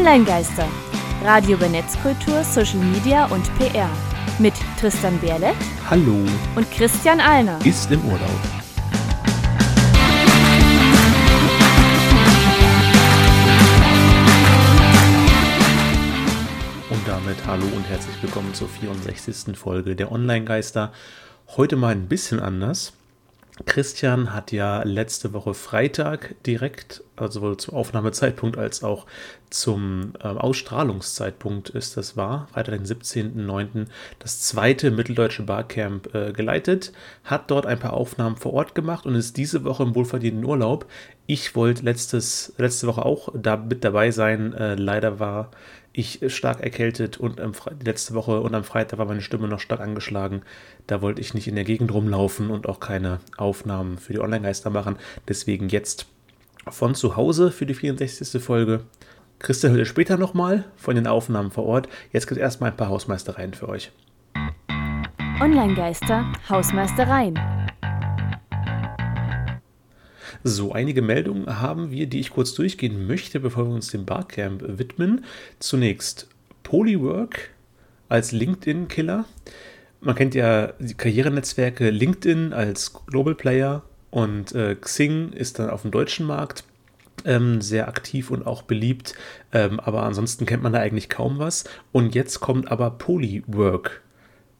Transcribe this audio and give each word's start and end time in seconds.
Online-Geister. 0.00 0.66
Radio 1.22 1.58
über 1.58 1.68
Netzkultur, 1.68 2.42
Social 2.42 2.78
Media 2.78 3.26
und 3.26 3.44
PR. 3.58 3.90
Mit 4.38 4.54
Tristan 4.80 5.20
Berlet. 5.20 5.54
Hallo. 5.90 6.24
Und 6.56 6.70
Christian 6.70 7.20
Alner. 7.20 7.58
Ist 7.66 7.90
im 7.90 8.02
Urlaub. 8.06 8.30
Und 16.88 17.06
damit 17.06 17.36
hallo 17.46 17.66
und 17.76 17.86
herzlich 17.86 18.22
willkommen 18.22 18.54
zur 18.54 18.70
64. 18.70 19.54
Folge 19.54 19.96
der 19.96 20.10
Online-Geister. 20.10 20.92
Heute 21.58 21.76
mal 21.76 21.92
ein 21.92 22.08
bisschen 22.08 22.40
anders. 22.40 22.94
Christian 23.66 24.32
hat 24.32 24.52
ja 24.52 24.82
letzte 24.82 25.32
Woche 25.32 25.54
Freitag 25.54 26.34
direkt, 26.46 27.02
also 27.16 27.40
sowohl 27.40 27.56
zum 27.56 27.74
Aufnahmezeitpunkt 27.74 28.56
als 28.58 28.82
auch 28.82 29.06
zum 29.50 30.12
äh, 30.20 30.28
Ausstrahlungszeitpunkt 30.28 31.70
ist 31.70 31.96
das 31.96 32.16
wahr, 32.16 32.48
Freitag 32.52 32.76
den 32.76 32.86
17.09. 32.86 33.86
das 34.18 34.40
zweite 34.40 34.90
Mitteldeutsche 34.90 35.42
Barcamp 35.42 36.14
äh, 36.14 36.32
geleitet, 36.32 36.92
hat 37.24 37.50
dort 37.50 37.66
ein 37.66 37.78
paar 37.78 37.92
Aufnahmen 37.92 38.36
vor 38.36 38.52
Ort 38.54 38.74
gemacht 38.74 39.06
und 39.06 39.14
ist 39.14 39.36
diese 39.36 39.64
Woche 39.64 39.82
im 39.82 39.94
wohlverdienten 39.94 40.44
Urlaub. 40.44 40.86
Ich 41.26 41.54
wollte 41.54 41.84
letzte 41.84 42.18
Woche 42.86 43.04
auch 43.04 43.28
da 43.34 43.56
mit 43.56 43.84
dabei 43.84 44.10
sein, 44.10 44.52
äh, 44.54 44.74
leider 44.74 45.18
war 45.18 45.50
ich 45.92 46.20
stark 46.28 46.60
erkältet 46.60 47.18
und 47.18 47.40
am 47.40 47.52
letzte 47.84 48.14
Woche 48.14 48.40
und 48.40 48.54
am 48.54 48.64
Freitag 48.64 48.98
war 48.98 49.06
meine 49.06 49.22
Stimme 49.22 49.48
noch 49.48 49.60
stark 49.60 49.80
angeschlagen. 49.80 50.42
Da 50.86 51.02
wollte 51.02 51.20
ich 51.20 51.34
nicht 51.34 51.48
in 51.48 51.56
der 51.56 51.64
Gegend 51.64 51.92
rumlaufen 51.92 52.50
und 52.50 52.68
auch 52.68 52.80
keine 52.80 53.18
Aufnahmen 53.36 53.98
für 53.98 54.12
die 54.12 54.20
Online-Geister 54.20 54.70
machen. 54.70 54.96
Deswegen 55.28 55.68
jetzt 55.68 56.06
von 56.68 56.94
zu 56.94 57.16
Hause 57.16 57.50
für 57.50 57.66
die 57.66 57.74
64. 57.74 58.42
Folge. 58.42 58.84
Christian 59.40 59.72
hört 59.72 59.86
später 59.86 60.16
nochmal 60.16 60.64
von 60.76 60.94
den 60.94 61.06
Aufnahmen 61.06 61.50
vor 61.50 61.64
Ort. 61.64 61.88
Jetzt 62.12 62.26
gibt 62.26 62.38
es 62.38 62.42
erstmal 62.42 62.70
ein 62.70 62.76
paar 62.76 62.88
Hausmeistereien 62.88 63.54
für 63.54 63.68
euch. 63.68 63.90
Online-Geister, 65.40 66.30
Hausmeistereien. 66.48 67.59
So, 70.42 70.72
einige 70.72 71.02
Meldungen 71.02 71.60
haben 71.60 71.90
wir, 71.90 72.06
die 72.06 72.20
ich 72.20 72.30
kurz 72.30 72.54
durchgehen 72.54 73.06
möchte, 73.06 73.40
bevor 73.40 73.66
wir 73.66 73.74
uns 73.74 73.88
dem 73.88 74.06
Barcamp 74.06 74.62
widmen. 74.66 75.24
Zunächst 75.58 76.28
Polywork 76.62 77.50
als 78.08 78.32
LinkedIn-Killer. 78.32 79.26
Man 80.00 80.14
kennt 80.14 80.34
ja 80.34 80.72
die 80.78 80.94
Karrierenetzwerke 80.94 81.90
LinkedIn 81.90 82.54
als 82.54 82.94
Global 83.06 83.34
Player 83.34 83.82
und 84.10 84.54
äh, 84.54 84.76
Xing 84.76 85.32
ist 85.32 85.58
dann 85.58 85.68
auf 85.68 85.82
dem 85.82 85.90
deutschen 85.90 86.26
Markt 86.26 86.64
ähm, 87.26 87.60
sehr 87.60 87.86
aktiv 87.86 88.30
und 88.30 88.46
auch 88.46 88.62
beliebt, 88.62 89.14
ähm, 89.52 89.78
aber 89.78 90.04
ansonsten 90.04 90.46
kennt 90.46 90.62
man 90.62 90.72
da 90.72 90.80
eigentlich 90.80 91.10
kaum 91.10 91.38
was. 91.38 91.64
Und 91.92 92.14
jetzt 92.14 92.40
kommt 92.40 92.72
aber 92.72 92.92
Polywork, 92.92 94.00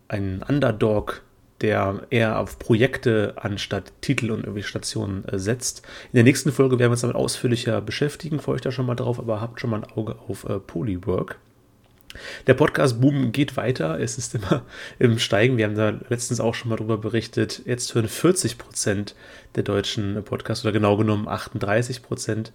ein 0.09 0.45
Underdog 0.47 1.23
der 1.61 2.07
eher 2.11 2.39
auf 2.39 2.59
Projekte 2.59 3.35
anstatt 3.37 3.93
Titel 4.01 4.31
und 4.31 4.45
irgendwie 4.45 4.63
Stationen 4.63 5.25
äh, 5.27 5.39
setzt. 5.39 5.83
In 6.13 6.17
der 6.17 6.25
nächsten 6.25 6.53
Folge 6.53 6.79
werden 6.79 6.91
wir 6.91 6.93
uns 6.93 7.03
damit 7.03 7.17
ausführlicher 7.17 7.81
beschäftigen, 7.81 8.41
freue 8.41 8.57
ich 8.57 8.63
da 8.63 8.73
schon 8.73 8.87
mal 8.87 8.95
drauf, 8.95 9.19
aber 9.19 9.41
habt 9.41 9.61
schon 9.61 9.71
mal 9.71 9.83
ein 9.83 9.93
Auge 9.93 10.17
auf 10.29 10.45
äh, 10.45 10.59
Polywork. 10.59 11.39
Der 12.47 12.55
Podcast-Boom 12.55 13.31
geht 13.31 13.57
weiter, 13.57 14.01
es 14.01 14.19
ist 14.19 14.35
immer 14.35 14.63
im 14.99 15.19
Steigen. 15.19 15.57
Wir 15.57 15.67
haben 15.67 15.77
da 15.77 15.95
letztens 16.09 16.41
auch 16.41 16.55
schon 16.55 16.71
mal 16.71 16.77
drüber 16.77 16.99
berichtet. 16.99 17.63
Jetzt 17.67 17.95
hören 17.95 18.09
40 18.09 18.59
Prozent 18.59 19.15
der 19.55 19.63
deutschen 19.63 20.23
Podcasts 20.25 20.65
oder 20.65 20.73
genau 20.73 20.97
genommen 20.97 21.29
38 21.29 22.03
Prozent, 22.03 22.53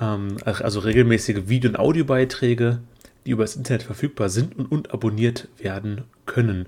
ähm, 0.00 0.36
also 0.44 0.80
regelmäßige 0.80 1.48
Video- 1.48 1.70
und 1.70 1.78
Audiobeiträge, 1.78 2.80
die 3.28 3.32
über 3.32 3.44
das 3.44 3.56
Internet 3.56 3.82
verfügbar 3.82 4.30
sind 4.30 4.58
und, 4.58 4.72
und 4.72 4.90
abonniert 4.94 5.48
werden 5.58 6.04
können 6.24 6.66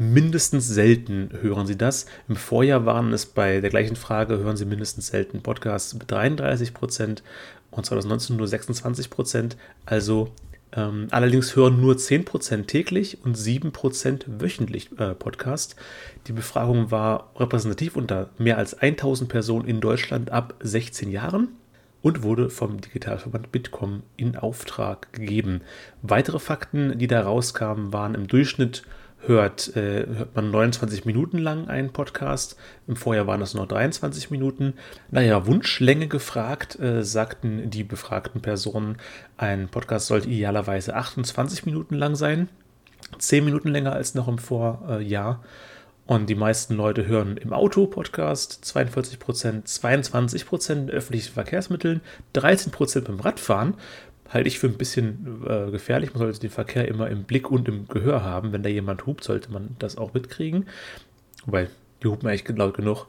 mindestens 0.00 0.66
selten 0.66 1.28
hören 1.42 1.66
Sie 1.66 1.76
das. 1.76 2.06
Im 2.26 2.34
Vorjahr 2.34 2.86
waren 2.86 3.12
es 3.12 3.26
bei 3.26 3.60
der 3.60 3.68
gleichen 3.68 3.96
Frage, 3.96 4.38
hören 4.38 4.56
Sie 4.56 4.64
mindestens 4.64 5.08
selten 5.08 5.42
Podcasts 5.42 5.92
mit 5.92 6.10
33 6.10 6.72
Prozent 6.72 7.22
und 7.70 7.84
2019 7.84 8.36
nur 8.36 8.48
26 8.48 9.10
Prozent. 9.10 9.58
Also 9.84 10.32
ähm, 10.72 11.08
allerdings 11.10 11.54
hören 11.54 11.82
nur 11.82 11.98
10 11.98 12.24
Prozent 12.24 12.68
täglich 12.68 13.18
und 13.24 13.36
7 13.36 13.72
Prozent 13.72 14.24
wöchentlich 14.26 14.88
äh, 14.98 15.14
Podcast. 15.14 15.76
Die 16.28 16.32
Befragung 16.32 16.90
war 16.90 17.32
repräsentativ 17.36 17.94
unter 17.94 18.30
mehr 18.38 18.56
als 18.56 18.72
1000 18.72 19.28
Personen 19.28 19.68
in 19.68 19.82
Deutschland 19.82 20.30
ab 20.30 20.54
16 20.60 21.10
Jahren 21.10 21.48
und 22.02 22.22
wurde 22.22 22.50
vom 22.50 22.80
Digitalverband 22.80 23.52
Bitkom 23.52 24.02
in 24.16 24.36
Auftrag 24.36 25.12
gegeben. 25.12 25.62
Weitere 26.02 26.38
Fakten, 26.38 26.98
die 26.98 27.06
da 27.06 27.22
rauskamen, 27.22 27.92
waren 27.92 28.14
im 28.14 28.26
Durchschnitt 28.26 28.84
hört, 29.26 29.76
äh, 29.76 30.06
hört 30.06 30.34
man 30.34 30.50
29 30.50 31.04
Minuten 31.04 31.38
lang 31.38 31.68
einen 31.68 31.92
Podcast. 31.92 32.56
Im 32.86 32.96
Vorjahr 32.96 33.26
waren 33.26 33.40
das 33.40 33.54
nur 33.54 33.66
23 33.66 34.30
Minuten. 34.30 34.74
Naja, 35.10 35.46
Wunschlänge 35.46 36.08
gefragt, 36.08 36.78
äh, 36.80 37.04
sagten 37.04 37.70
die 37.70 37.84
befragten 37.84 38.40
Personen, 38.40 38.96
ein 39.36 39.68
Podcast 39.68 40.06
sollte 40.06 40.28
idealerweise 40.28 40.94
28 40.96 41.66
Minuten 41.66 41.94
lang 41.94 42.14
sein. 42.14 42.48
10 43.18 43.44
Minuten 43.44 43.68
länger 43.68 43.92
als 43.92 44.14
noch 44.14 44.28
im 44.28 44.38
Vorjahr. 44.38 45.42
Und 46.10 46.28
die 46.28 46.34
meisten 46.34 46.74
Leute 46.74 47.06
hören 47.06 47.36
im 47.36 47.52
Auto 47.52 47.86
Podcast, 47.86 48.64
42 48.64 49.20
Prozent, 49.20 49.68
22 49.68 50.44
Prozent 50.44 50.90
in 50.90 50.96
öffentlichen 50.96 51.32
Verkehrsmitteln, 51.32 52.00
13 52.32 52.72
Prozent 52.72 53.06
beim 53.06 53.20
Radfahren 53.20 53.74
halte 54.28 54.48
ich 54.48 54.58
für 54.58 54.66
ein 54.66 54.76
bisschen 54.76 55.44
äh, 55.46 55.70
gefährlich. 55.70 56.12
Man 56.12 56.18
sollte 56.18 56.40
den 56.40 56.50
Verkehr 56.50 56.88
immer 56.88 57.08
im 57.08 57.22
Blick 57.22 57.48
und 57.48 57.68
im 57.68 57.86
Gehör 57.86 58.24
haben. 58.24 58.52
Wenn 58.52 58.64
da 58.64 58.68
jemand 58.68 59.06
hupt, 59.06 59.22
sollte 59.22 59.52
man 59.52 59.76
das 59.78 59.98
auch 59.98 60.12
mitkriegen. 60.12 60.66
Wobei, 61.46 61.68
die 62.02 62.08
hupen 62.08 62.28
eigentlich 62.28 62.58
laut 62.58 62.74
genug. 62.74 63.06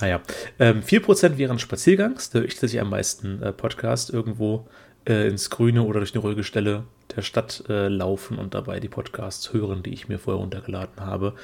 Naja, 0.00 0.20
ähm, 0.60 0.82
4% 0.84 1.38
während 1.38 1.60
Spaziergangs. 1.60 2.30
Da 2.30 2.38
höre 2.38 2.46
ich 2.46 2.54
tatsächlich 2.54 2.80
am 2.80 2.90
meisten 2.90 3.42
äh, 3.42 3.52
Podcast 3.52 4.10
irgendwo 4.10 4.68
äh, 5.04 5.26
ins 5.26 5.50
Grüne 5.50 5.82
oder 5.82 5.98
durch 5.98 6.14
eine 6.14 6.22
ruhige 6.22 6.44
Stelle 6.44 6.84
der 7.16 7.22
Stadt 7.22 7.64
äh, 7.68 7.88
laufen 7.88 8.38
und 8.38 8.54
dabei 8.54 8.78
die 8.78 8.88
Podcasts 8.88 9.52
hören, 9.52 9.82
die 9.82 9.92
ich 9.92 10.08
mir 10.08 10.20
vorher 10.20 10.40
runtergeladen 10.40 11.04
habe. 11.04 11.34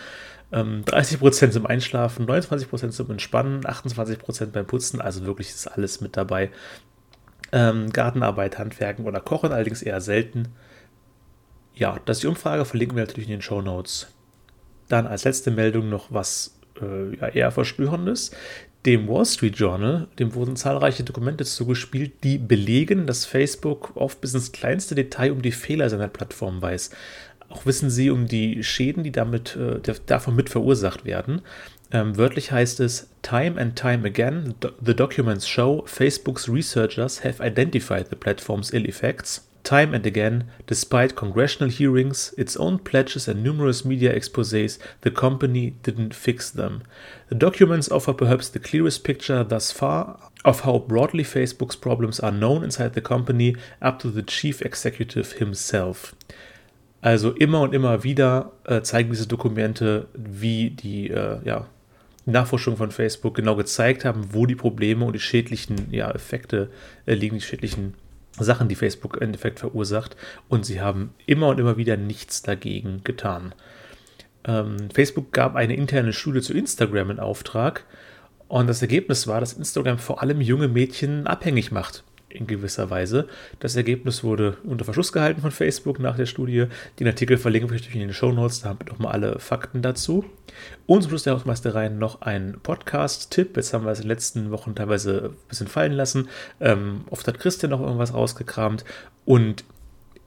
Ähm, 0.52 0.84
30% 0.84 1.50
zum 1.50 1.66
Einschlafen, 1.66 2.26
29% 2.26 2.90
zum 2.90 3.10
Entspannen, 3.10 3.62
28% 3.62 4.46
beim 4.46 4.66
Putzen. 4.66 5.00
Also 5.00 5.24
wirklich 5.24 5.48
ist 5.48 5.66
alles 5.66 6.00
mit 6.00 6.16
dabei. 6.16 6.50
Ähm, 7.52 7.90
Gartenarbeit, 7.90 8.58
Handwerken 8.58 9.06
oder 9.06 9.20
Kochen 9.20 9.52
allerdings 9.52 9.82
eher 9.82 10.00
selten. 10.00 10.48
Ja, 11.74 11.98
das 12.04 12.18
ist 12.18 12.22
die 12.22 12.28
Umfrage, 12.28 12.64
verlinken 12.64 12.96
wir 12.96 13.04
natürlich 13.04 13.28
in 13.28 13.36
den 13.36 13.42
Show 13.42 13.62
Notes. 13.62 14.08
Dann 14.88 15.06
als 15.06 15.24
letzte 15.24 15.50
Meldung 15.50 15.88
noch 15.88 16.06
was 16.10 16.58
äh, 16.80 17.16
ja, 17.16 17.28
eher 17.28 17.50
Verstörendes. 17.50 18.32
Dem 18.84 19.08
Wall 19.08 19.24
Street 19.24 19.56
Journal, 19.56 20.08
dem 20.18 20.34
wurden 20.34 20.56
zahlreiche 20.56 21.04
Dokumente 21.04 21.44
zugespielt, 21.44 22.24
die 22.24 22.36
belegen, 22.36 23.06
dass 23.06 23.24
Facebook 23.24 23.92
oft 23.94 24.20
bis 24.20 24.34
ins 24.34 24.50
kleinste 24.50 24.96
Detail 24.96 25.30
um 25.30 25.40
die 25.40 25.52
Fehler 25.52 25.88
seiner 25.88 26.08
Plattform 26.08 26.60
weiß. 26.60 26.90
Auch 27.52 27.66
wissen 27.66 27.90
sie 27.90 28.08
um 28.10 28.28
die 28.28 28.64
Schäden, 28.64 29.04
die 29.04 29.12
damit, 29.12 29.56
äh, 29.56 29.80
davon 30.06 30.34
mit 30.34 30.48
verursacht 30.48 31.04
werden. 31.04 31.42
Ähm, 31.90 32.16
wörtlich 32.16 32.50
heißt 32.50 32.80
es, 32.80 33.10
Time 33.20 33.60
and 33.60 33.76
time 33.76 34.06
again, 34.06 34.54
the 34.82 34.96
documents 34.96 35.46
show 35.46 35.84
Facebook's 35.86 36.48
researchers 36.48 37.22
have 37.22 37.44
identified 37.44 38.08
the 38.08 38.16
platform's 38.16 38.72
ill 38.72 38.86
effects. 38.86 39.46
Time 39.64 39.94
and 39.94 40.06
again, 40.06 40.44
despite 40.66 41.14
congressional 41.14 41.70
hearings, 41.70 42.34
its 42.38 42.56
own 42.56 42.78
pledges, 42.78 43.28
and 43.28 43.44
numerous 43.44 43.84
media 43.84 44.12
exposés, 44.12 44.78
the 45.02 45.10
company 45.10 45.74
didn't 45.82 46.14
fix 46.14 46.50
them. 46.50 46.82
The 47.28 47.36
documents 47.36 47.90
offer 47.90 48.14
perhaps 48.14 48.48
the 48.48 48.58
clearest 48.60 49.04
picture 49.04 49.44
thus 49.44 49.70
far 49.70 50.18
of 50.44 50.60
how 50.60 50.78
broadly 50.78 51.22
Facebook's 51.22 51.76
problems 51.76 52.18
are 52.18 52.32
known 52.32 52.64
inside 52.64 52.94
the 52.94 53.02
company, 53.02 53.54
up 53.82 53.98
to 54.00 54.08
the 54.10 54.22
chief 54.22 54.62
executive 54.62 55.32
himself. 55.32 56.14
Also 57.02 57.32
immer 57.32 57.60
und 57.60 57.74
immer 57.74 58.04
wieder 58.04 58.52
äh, 58.64 58.80
zeigen 58.82 59.10
diese 59.10 59.26
Dokumente, 59.26 60.06
wie 60.14 60.70
die 60.70 61.10
äh, 61.10 61.40
ja, 61.44 61.66
Nachforschungen 62.26 62.78
von 62.78 62.92
Facebook 62.92 63.34
genau 63.34 63.56
gezeigt 63.56 64.04
haben, 64.04 64.32
wo 64.32 64.46
die 64.46 64.54
Probleme 64.54 65.04
und 65.04 65.12
die 65.12 65.20
schädlichen 65.20 65.92
ja, 65.92 66.12
Effekte 66.12 66.70
äh, 67.04 67.14
liegen, 67.14 67.34
die 67.34 67.42
schädlichen 67.42 67.94
Sachen, 68.38 68.68
die 68.68 68.76
Facebook 68.76 69.16
im 69.16 69.24
Endeffekt 69.24 69.58
verursacht. 69.58 70.16
Und 70.48 70.64
sie 70.64 70.80
haben 70.80 71.12
immer 71.26 71.48
und 71.48 71.58
immer 71.58 71.76
wieder 71.76 71.96
nichts 71.96 72.42
dagegen 72.42 73.00
getan. 73.02 73.52
Ähm, 74.44 74.88
Facebook 74.94 75.32
gab 75.32 75.56
eine 75.56 75.74
interne 75.74 76.12
Studie 76.12 76.40
zu 76.40 76.54
Instagram 76.54 77.10
in 77.10 77.18
Auftrag. 77.18 77.84
Und 78.46 78.68
das 78.68 78.80
Ergebnis 78.80 79.26
war, 79.26 79.40
dass 79.40 79.54
Instagram 79.54 79.98
vor 79.98 80.22
allem 80.22 80.40
junge 80.40 80.68
Mädchen 80.68 81.26
abhängig 81.26 81.72
macht 81.72 82.04
in 82.32 82.46
gewisser 82.46 82.90
Weise. 82.90 83.28
Das 83.60 83.76
Ergebnis 83.76 84.24
wurde 84.24 84.56
unter 84.64 84.84
Verschluss 84.84 85.12
gehalten 85.12 85.40
von 85.40 85.50
Facebook 85.50 85.98
nach 85.98 86.16
der 86.16 86.26
Studie. 86.26 86.66
Den 86.98 87.06
Artikel 87.06 87.36
verlinken 87.36 87.70
wir 87.70 87.76
euch 87.76 87.94
in 87.94 88.00
den 88.00 88.12
Show 88.12 88.32
Notes, 88.32 88.62
da 88.62 88.70
haben 88.70 88.80
wir 88.80 88.92
nochmal 88.92 89.12
alle 89.12 89.38
Fakten 89.38 89.82
dazu. 89.82 90.24
Und 90.86 91.02
zum 91.02 91.10
Schluss 91.10 91.22
der 91.22 91.34
Hausmeistereien 91.34 91.98
noch 91.98 92.22
ein 92.22 92.56
Podcast-Tipp. 92.62 93.56
Jetzt 93.56 93.72
haben 93.72 93.84
wir 93.84 93.92
es 93.92 93.98
in 93.98 94.04
den 94.04 94.08
letzten 94.08 94.50
Wochen 94.50 94.74
teilweise 94.74 95.30
ein 95.30 95.48
bisschen 95.48 95.68
fallen 95.68 95.92
lassen. 95.92 96.28
Ähm, 96.60 97.02
oft 97.10 97.26
hat 97.26 97.38
Christian 97.38 97.70
noch 97.70 97.80
irgendwas 97.80 98.14
rausgekramt. 98.14 98.84
Und 99.24 99.64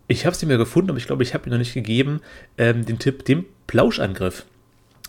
ich 0.07 0.25
habe 0.25 0.35
es 0.35 0.41
nicht 0.41 0.47
mehr 0.47 0.57
gefunden, 0.57 0.89
aber 0.91 0.99
ich 0.99 1.07
glaube, 1.07 1.23
ich 1.23 1.33
habe 1.33 1.47
ihn 1.47 1.51
noch 1.51 1.57
nicht 1.57 1.73
gegeben, 1.73 2.21
ähm, 2.57 2.85
den 2.85 2.99
Tipp, 2.99 3.25
den 3.25 3.45
Plauschangriff 3.67 4.45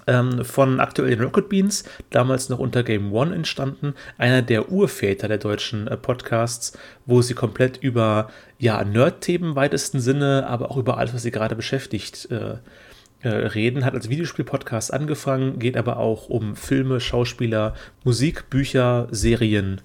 ähm, 0.06 0.44
von 0.44 0.80
aktuell 0.80 1.10
den 1.10 1.22
Rocket 1.22 1.48
Beans, 1.48 1.84
damals 2.10 2.48
noch 2.48 2.58
unter 2.58 2.82
Game 2.82 3.12
One 3.12 3.34
entstanden, 3.34 3.94
einer 4.18 4.42
der 4.42 4.70
Urväter 4.70 5.28
der 5.28 5.38
deutschen 5.38 5.88
äh, 5.88 5.96
Podcasts, 5.96 6.78
wo 7.04 7.22
sie 7.22 7.34
komplett 7.34 7.78
über 7.78 8.30
ja, 8.58 8.82
Nerd-Themen 8.84 9.50
im 9.50 9.56
weitesten 9.56 10.00
Sinne, 10.00 10.46
aber 10.48 10.70
auch 10.70 10.76
über 10.76 10.98
alles, 10.98 11.14
was 11.14 11.22
sie 11.22 11.30
gerade 11.30 11.56
beschäftigt, 11.56 12.28
äh, 12.30 12.56
äh, 13.20 13.28
reden. 13.28 13.84
Hat 13.84 13.94
als 13.94 14.08
Videospiel-Podcast 14.08 14.92
angefangen, 14.92 15.58
geht 15.58 15.76
aber 15.76 15.98
auch 15.98 16.28
um 16.28 16.56
Filme, 16.56 17.00
Schauspieler, 17.00 17.74
Musik, 18.04 18.50
Bücher, 18.50 19.08
Serien, 19.10 19.80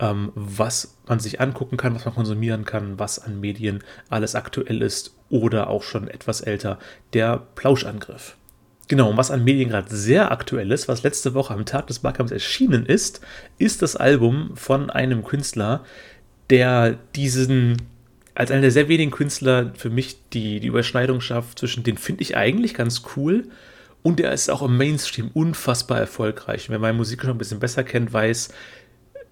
ähm, 0.00 0.32
was 0.34 0.96
man 1.06 1.20
sich 1.20 1.40
angucken 1.40 1.76
kann, 1.76 1.94
was 1.94 2.04
man 2.04 2.14
konsumieren 2.14 2.64
kann, 2.64 2.98
was 2.98 3.18
an 3.18 3.40
Medien 3.40 3.84
alles 4.08 4.34
aktuell 4.34 4.82
ist 4.82 5.14
oder 5.28 5.68
auch 5.68 5.82
schon 5.82 6.08
etwas 6.08 6.40
älter. 6.40 6.78
Der 7.12 7.36
Plauschangriff. 7.54 8.36
Genau, 8.90 9.08
und 9.08 9.16
was 9.16 9.30
an 9.30 9.44
Medien 9.44 9.68
gerade 9.68 9.94
sehr 9.94 10.32
aktuell 10.32 10.72
ist, 10.72 10.88
was 10.88 11.04
letzte 11.04 11.32
Woche 11.32 11.54
am 11.54 11.64
Tag 11.64 11.86
des 11.86 12.00
Barcamps 12.00 12.32
erschienen 12.32 12.84
ist, 12.84 13.20
ist 13.56 13.82
das 13.82 13.94
Album 13.94 14.50
von 14.56 14.90
einem 14.90 15.22
Künstler, 15.22 15.84
der 16.50 16.98
diesen, 17.14 17.76
als 18.34 18.50
einer 18.50 18.62
der 18.62 18.72
sehr 18.72 18.88
wenigen 18.88 19.12
Künstler 19.12 19.70
für 19.76 19.90
mich 19.90 20.16
die, 20.32 20.58
die 20.58 20.66
Überschneidung 20.66 21.20
schafft 21.20 21.60
zwischen 21.60 21.84
den 21.84 21.98
finde 21.98 22.22
ich 22.22 22.36
eigentlich 22.36 22.74
ganz 22.74 23.02
cool 23.14 23.44
und 24.02 24.18
der 24.18 24.32
ist 24.32 24.50
auch 24.50 24.62
im 24.62 24.76
Mainstream 24.76 25.30
unfassbar 25.34 26.00
erfolgreich. 26.00 26.68
Wer 26.68 26.80
meine 26.80 26.98
Musik 26.98 27.20
schon 27.22 27.30
ein 27.30 27.38
bisschen 27.38 27.60
besser 27.60 27.84
kennt, 27.84 28.12
weiß, 28.12 28.48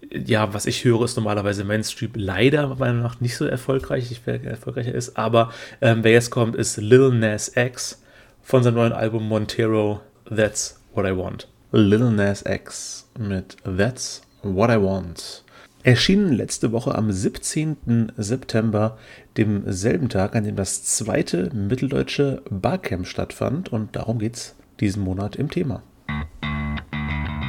ja, 0.09 0.53
was 0.53 0.67
ich 0.67 0.85
höre, 0.85 1.03
ist 1.03 1.17
normalerweise 1.17 1.65
Mainstream 1.65 2.11
leider 2.15 2.65
meiner 2.67 2.79
Meinung 2.79 3.01
nach 3.01 3.19
nicht 3.19 3.35
so 3.35 3.43
erfolgreich, 3.43 4.09
ich 4.09 4.21
wer 4.23 4.41
erfolgreicher 4.41 4.95
ist, 4.95 5.17
aber 5.17 5.51
ähm, 5.81 6.05
wer 6.05 6.13
jetzt 6.13 6.29
kommt, 6.29 6.55
ist 6.55 6.77
Lil 6.77 7.09
Nas 7.09 7.51
X 7.57 8.01
von 8.49 8.63
seinem 8.63 8.77
neuen 8.77 8.93
Album 8.93 9.27
Montero, 9.27 10.01
That's 10.25 10.81
What 10.95 11.05
I 11.05 11.15
Want. 11.15 11.47
Lil 11.71 12.09
Nas 12.09 12.43
X 12.43 13.07
mit 13.15 13.57
That's 13.63 14.23
What 14.41 14.71
I 14.71 14.81
Want. 14.81 15.43
Erschienen 15.83 16.33
letzte 16.33 16.71
Woche 16.71 16.95
am 16.95 17.11
17. 17.11 18.11
September, 18.17 18.97
demselben 19.37 20.09
Tag, 20.09 20.35
an 20.35 20.45
dem 20.45 20.55
das 20.55 20.83
zweite 20.83 21.53
mitteldeutsche 21.53 22.41
Barcamp 22.49 23.05
stattfand. 23.05 23.71
Und 23.71 23.95
darum 23.95 24.17
geht's 24.17 24.55
diesen 24.79 25.03
Monat 25.03 25.35
im 25.35 25.51
Thema. 25.51 25.83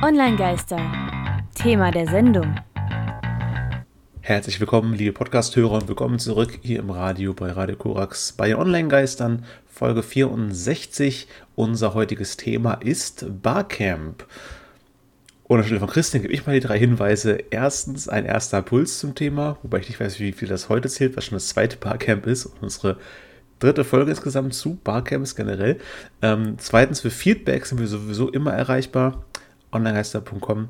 Online-Geister. 0.03 0.79
Thema 1.55 1.93
der 1.93 2.09
Sendung. 2.09 2.57
Herzlich 4.31 4.61
willkommen, 4.61 4.95
liebe 4.95 5.13
Podcast-Hörer, 5.13 5.73
und 5.73 5.89
willkommen 5.89 6.21
zurück 6.21 6.61
hier 6.63 6.79
im 6.79 6.91
Radio 6.91 7.35
bei 7.35 7.51
Radio 7.51 7.75
Korax 7.75 8.31
bei 8.31 8.47
den 8.47 8.59
Online-Geistern 8.59 9.45
Folge 9.67 10.05
64. 10.05 11.27
Unser 11.57 11.95
heutiges 11.95 12.37
Thema 12.37 12.75
ist 12.75 13.27
Barcamp. 13.43 14.25
Und 15.43 15.59
anstelle 15.59 15.81
von 15.81 15.89
Christian 15.89 16.23
gebe 16.23 16.33
ich 16.33 16.47
mal 16.47 16.53
die 16.53 16.65
drei 16.65 16.79
Hinweise. 16.79 17.39
Erstens 17.51 18.09
ein 18.09 18.25
erster 18.25 18.63
Puls 18.63 19.01
zum 19.01 19.17
Thema, 19.17 19.59
wobei 19.65 19.81
ich 19.81 19.89
nicht 19.89 19.99
weiß, 19.99 20.21
wie 20.21 20.31
viel 20.31 20.47
das 20.47 20.69
heute 20.69 20.89
zählt, 20.89 21.17
was 21.17 21.25
schon 21.25 21.35
das 21.35 21.49
zweite 21.49 21.77
Barcamp 21.77 22.25
ist 22.29 22.47
und 22.47 22.63
unsere 22.63 22.99
dritte 23.59 23.83
Folge 23.83 24.13
insgesamt 24.13 24.55
zu 24.55 24.79
Barcamps 24.85 25.35
generell. 25.35 25.81
Ähm, 26.23 26.55
zweitens 26.59 27.01
für 27.01 27.11
Feedback 27.11 27.67
sind 27.67 27.81
wir 27.81 27.89
sowieso 27.89 28.29
immer 28.29 28.53
erreichbar. 28.53 29.25
onlinegeister.com 29.73 30.69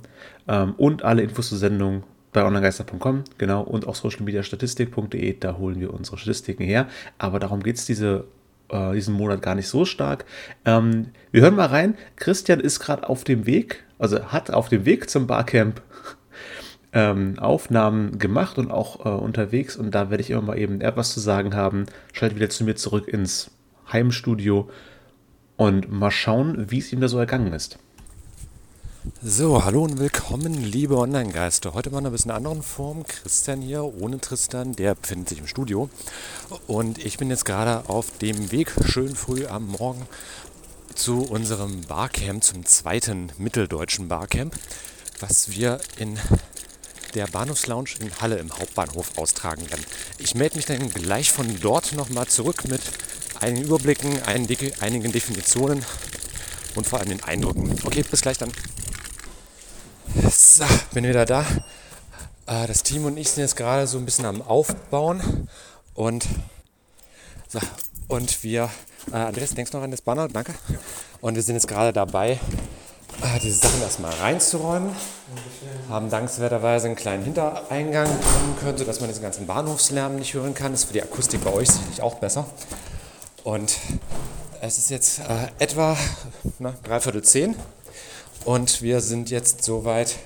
ähm, 0.49 0.75
und 0.79 1.03
alle 1.03 1.21
Infos 1.21 1.51
zur 1.51 1.59
Sendung 1.59 2.05
bei 2.32 2.44
onlinegeister.com, 2.44 3.25
genau, 3.38 3.62
und 3.62 3.87
auch 3.87 3.94
socialmediastatistik.de, 3.94 5.38
da 5.38 5.56
holen 5.56 5.81
wir 5.81 5.93
unsere 5.93 6.17
Statistiken 6.17 6.65
her. 6.65 6.87
Aber 7.19 7.38
darum 7.41 7.62
geht 7.62 7.77
es 7.77 7.87
diese 7.87 8.25
äh, 8.71 8.94
diesen 8.94 9.15
Monat 9.15 9.43
gar 9.43 9.55
nicht 9.55 9.69
so 9.69 9.85
stark. 9.85 10.25
Ähm, 10.65 11.09
wir 11.32 11.43
hören 11.43 11.56
mal 11.56 11.67
rein. 11.67 11.97
Christian 12.17 12.61
ist 12.61 12.81
gerade 12.81 13.09
auf 13.09 13.25
dem 13.25 13.47
Weg, 13.47 13.85
also 13.99 14.27
hat 14.27 14.50
auf 14.50 14.69
dem 14.69 14.85
Weg 14.85 15.11
zum 15.11 15.27
Barcamp 15.27 15.82
ähm, 16.93 17.38
Aufnahmen 17.38 18.19
gemacht 18.19 18.59
und 18.59 18.71
auch 18.71 19.05
äh, 19.05 19.09
unterwegs. 19.09 19.77
Und 19.77 19.94
da 19.94 20.11
werde 20.11 20.23
ich 20.23 20.31
immer 20.31 20.43
mal 20.43 20.59
eben 20.59 20.81
etwas 20.81 21.12
zu 21.12 21.21
sagen 21.21 21.55
haben. 21.55 21.87
Schalte 22.12 22.37
wieder 22.37 22.50
zu 22.50 22.65
mir 22.65 22.77
zurück 22.77 23.09
ins 23.09 23.50
Heimstudio 23.93 24.71
und 25.56 25.91
mal 25.91 26.11
schauen, 26.11 26.71
wie 26.71 26.79
es 26.79 26.93
ihm 26.93 27.00
da 27.00 27.09
so 27.09 27.19
ergangen 27.19 27.53
ist. 27.53 27.79
So, 29.23 29.64
hallo 29.64 29.85
und 29.85 29.99
willkommen, 29.99 30.62
liebe 30.62 30.99
Online-Geister. 30.99 31.73
Heute 31.73 31.88
mal 31.88 32.00
in 32.00 32.06
ein 32.06 32.12
bisschen 32.12 32.31
anderen 32.31 32.62
Form. 32.62 33.02
Christian 33.06 33.62
hier, 33.62 33.82
ohne 33.82 34.20
Tristan, 34.20 34.76
der 34.76 34.94
befindet 34.94 35.31
sich 35.31 35.38
im 35.38 35.47
Studio. 35.47 35.88
Und 36.67 36.99
ich 36.99 37.17
bin 37.17 37.31
jetzt 37.31 37.47
gerade 37.47 37.88
auf 37.88 38.19
dem 38.19 38.52
Weg, 38.52 38.75
schön 38.85 39.17
früh 39.17 39.47
am 39.47 39.69
Morgen, 39.69 40.06
zu 40.94 41.23
unserem 41.23 41.81
Barcamp, 41.87 42.44
zum 42.44 42.67
zweiten 42.67 43.32
mitteldeutschen 43.38 44.08
Barcamp, 44.08 44.55
was 45.19 45.50
wir 45.50 45.81
in 45.96 46.19
der 47.14 47.26
Bahnhofslounge 47.26 47.88
in 48.00 48.20
Halle 48.20 48.37
im 48.37 48.53
Hauptbahnhof 48.53 49.17
austragen 49.17 49.62
werden. 49.70 49.85
Ich 50.19 50.35
melde 50.35 50.56
mich 50.56 50.67
dann 50.67 50.91
gleich 50.91 51.32
von 51.32 51.58
dort 51.61 51.94
nochmal 51.94 52.26
zurück 52.26 52.69
mit 52.69 52.82
einigen 53.41 53.64
Überblicken, 53.64 54.23
einigen 54.25 55.11
Definitionen 55.11 55.87
und 56.75 56.87
vor 56.87 56.99
allem 56.99 57.08
den 57.08 57.23
Eindrücken. 57.23 57.75
Okay, 57.85 58.05
bis 58.08 58.20
gleich 58.20 58.37
dann. 58.37 58.53
So, 60.15 60.65
bin 60.93 61.05
wieder 61.05 61.25
da. 61.25 61.43
Äh, 62.47 62.67
das 62.67 62.83
Team 62.83 63.05
und 63.05 63.17
ich 63.17 63.31
sind 63.31 63.43
jetzt 63.43 63.55
gerade 63.55 63.87
so 63.87 63.97
ein 63.97 64.05
bisschen 64.05 64.25
am 64.25 64.43
Aufbauen 64.43 65.49
und, 65.95 66.27
so, 67.49 67.61
und 68.09 68.43
wir, 68.43 68.71
äh, 69.12 69.17
Andreas, 69.17 69.55
denkst 69.55 69.71
du 69.71 69.77
noch 69.77 69.85
an 69.85 69.93
das 69.93 70.01
Banner? 70.03 70.29
Danke. 70.29 70.55
Und 71.21 71.37
wir 71.37 71.43
sind 71.43 71.55
jetzt 71.55 71.69
gerade 71.69 71.93
dabei, 71.93 72.41
äh, 73.23 73.39
diese 73.41 73.59
Sachen 73.59 73.81
erstmal 73.83 74.12
reinzuräumen. 74.15 74.91
Haben 75.89 76.11
dankenswerterweise 76.11 76.87
einen 76.87 76.97
kleinen 76.97 77.23
Hintereingang 77.23 78.06
bekommen 78.06 78.56
können, 78.61 78.79
sodass 78.79 78.99
man 78.99 79.09
diesen 79.09 79.23
ganzen 79.23 79.47
Bahnhofslärm 79.47 80.17
nicht 80.17 80.35
hören 80.35 80.55
kann. 80.55 80.73
Das 80.73 80.83
ist 80.83 80.87
für 80.87 80.95
die 80.95 81.03
Akustik 81.03 81.45
bei 81.45 81.53
euch 81.53 81.71
sicherlich 81.71 82.03
auch 82.03 82.17
besser. 82.17 82.47
Und 83.45 83.77
es 84.61 84.77
ist 84.77 84.91
jetzt 84.91 85.21
äh, 85.21 85.49
etwa 85.61 85.97
dreiviertel 86.83 87.23
zehn. 87.23 87.55
Und 88.45 88.83
wir 88.83 89.01
sind 89.01 89.31
jetzt 89.31 89.65
soweit 89.65 90.17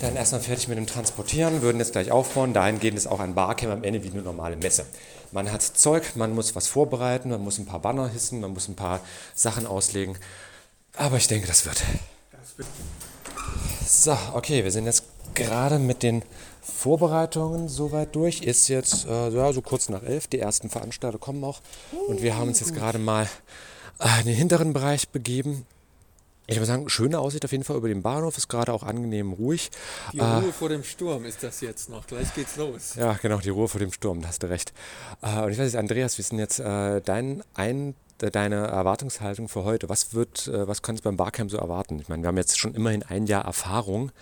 dann 0.00 0.16
erstmal 0.16 0.40
fertig 0.40 0.68
mit 0.68 0.78
dem 0.78 0.86
Transportieren, 0.86 1.62
würden 1.62 1.78
jetzt 1.78 1.92
gleich 1.92 2.10
aufbauen. 2.10 2.54
Dahingehend 2.54 2.96
ist 2.96 3.06
auch 3.06 3.20
ein 3.20 3.34
Barcamp 3.34 3.72
am 3.72 3.84
Ende 3.84 4.02
wie 4.02 4.10
eine 4.10 4.22
normale 4.22 4.56
Messe. 4.56 4.86
Man 5.32 5.52
hat 5.52 5.62
Zeug, 5.62 6.16
man 6.16 6.34
muss 6.34 6.54
was 6.56 6.66
vorbereiten, 6.66 7.30
man 7.30 7.42
muss 7.42 7.58
ein 7.58 7.66
paar 7.66 7.80
Banner 7.80 8.08
hissen, 8.08 8.40
man 8.40 8.52
muss 8.52 8.68
ein 8.68 8.76
paar 8.76 9.00
Sachen 9.34 9.66
auslegen. 9.66 10.16
Aber 10.96 11.16
ich 11.16 11.28
denke, 11.28 11.46
das 11.46 11.66
wird. 11.66 11.82
So, 13.86 14.16
okay, 14.34 14.64
wir 14.64 14.70
sind 14.70 14.86
jetzt 14.86 15.04
gerade 15.34 15.78
mit 15.78 16.02
den 16.02 16.22
Vorbereitungen 16.62 17.68
soweit 17.68 18.14
durch. 18.14 18.42
Ist 18.42 18.68
jetzt 18.68 19.06
äh, 19.06 19.28
ja, 19.30 19.52
so 19.52 19.62
kurz 19.62 19.88
nach 19.88 20.02
elf. 20.02 20.26
Die 20.26 20.38
ersten 20.38 20.70
Veranstalter 20.70 21.18
kommen 21.18 21.42
auch. 21.44 21.60
Und 22.08 22.22
wir 22.22 22.36
haben 22.36 22.48
uns 22.48 22.60
jetzt 22.60 22.74
gerade 22.74 22.98
mal 22.98 23.28
äh, 24.00 24.20
in 24.20 24.26
den 24.26 24.36
hinteren 24.36 24.72
Bereich 24.72 25.08
begeben. 25.08 25.66
Ich 26.46 26.58
muss 26.58 26.68
sagen, 26.68 26.88
schöne 26.88 27.18
Aussicht 27.18 27.44
auf 27.44 27.52
jeden 27.52 27.64
Fall 27.64 27.76
über 27.76 27.88
den 27.88 28.02
Bahnhof, 28.02 28.36
ist 28.36 28.48
gerade 28.48 28.72
auch 28.72 28.82
angenehm 28.82 29.32
ruhig. 29.32 29.70
Die 30.12 30.18
Ruhe 30.18 30.48
äh, 30.48 30.52
vor 30.52 30.68
dem 30.68 30.82
Sturm 30.82 31.24
ist 31.24 31.42
das 31.42 31.60
jetzt 31.60 31.88
noch. 31.88 32.06
Gleich 32.06 32.34
geht's 32.34 32.56
los. 32.56 32.94
Ja, 32.96 33.12
genau, 33.14 33.38
die 33.38 33.50
Ruhe 33.50 33.68
vor 33.68 33.78
dem 33.78 33.92
Sturm, 33.92 34.20
da 34.20 34.28
hast 34.28 34.42
du 34.42 34.48
recht. 34.48 34.72
Äh, 35.22 35.42
und 35.42 35.52
ich 35.52 35.58
weiß 35.58 35.66
nicht, 35.66 35.76
Andreas, 35.76 36.18
wie 36.18 36.22
ist 36.22 36.32
denn 36.32 36.38
jetzt 36.38 36.58
äh, 36.58 37.00
dein 37.00 37.42
ein 37.54 37.94
deine 38.30 38.66
Erwartungshaltung 38.68 39.48
für 39.48 39.64
heute? 39.64 39.88
Was 39.88 40.14
wird, 40.14 40.46
äh, 40.46 40.68
was 40.68 40.82
kannst 40.82 41.04
du 41.04 41.08
beim 41.08 41.16
Barcamp 41.16 41.50
so 41.50 41.56
erwarten? 41.56 41.98
Ich 41.98 42.08
meine, 42.08 42.22
wir 42.22 42.28
haben 42.28 42.36
jetzt 42.36 42.58
schon 42.58 42.74
immerhin 42.74 43.02
ein 43.02 43.26
Jahr 43.26 43.44
Erfahrung, 43.44 44.12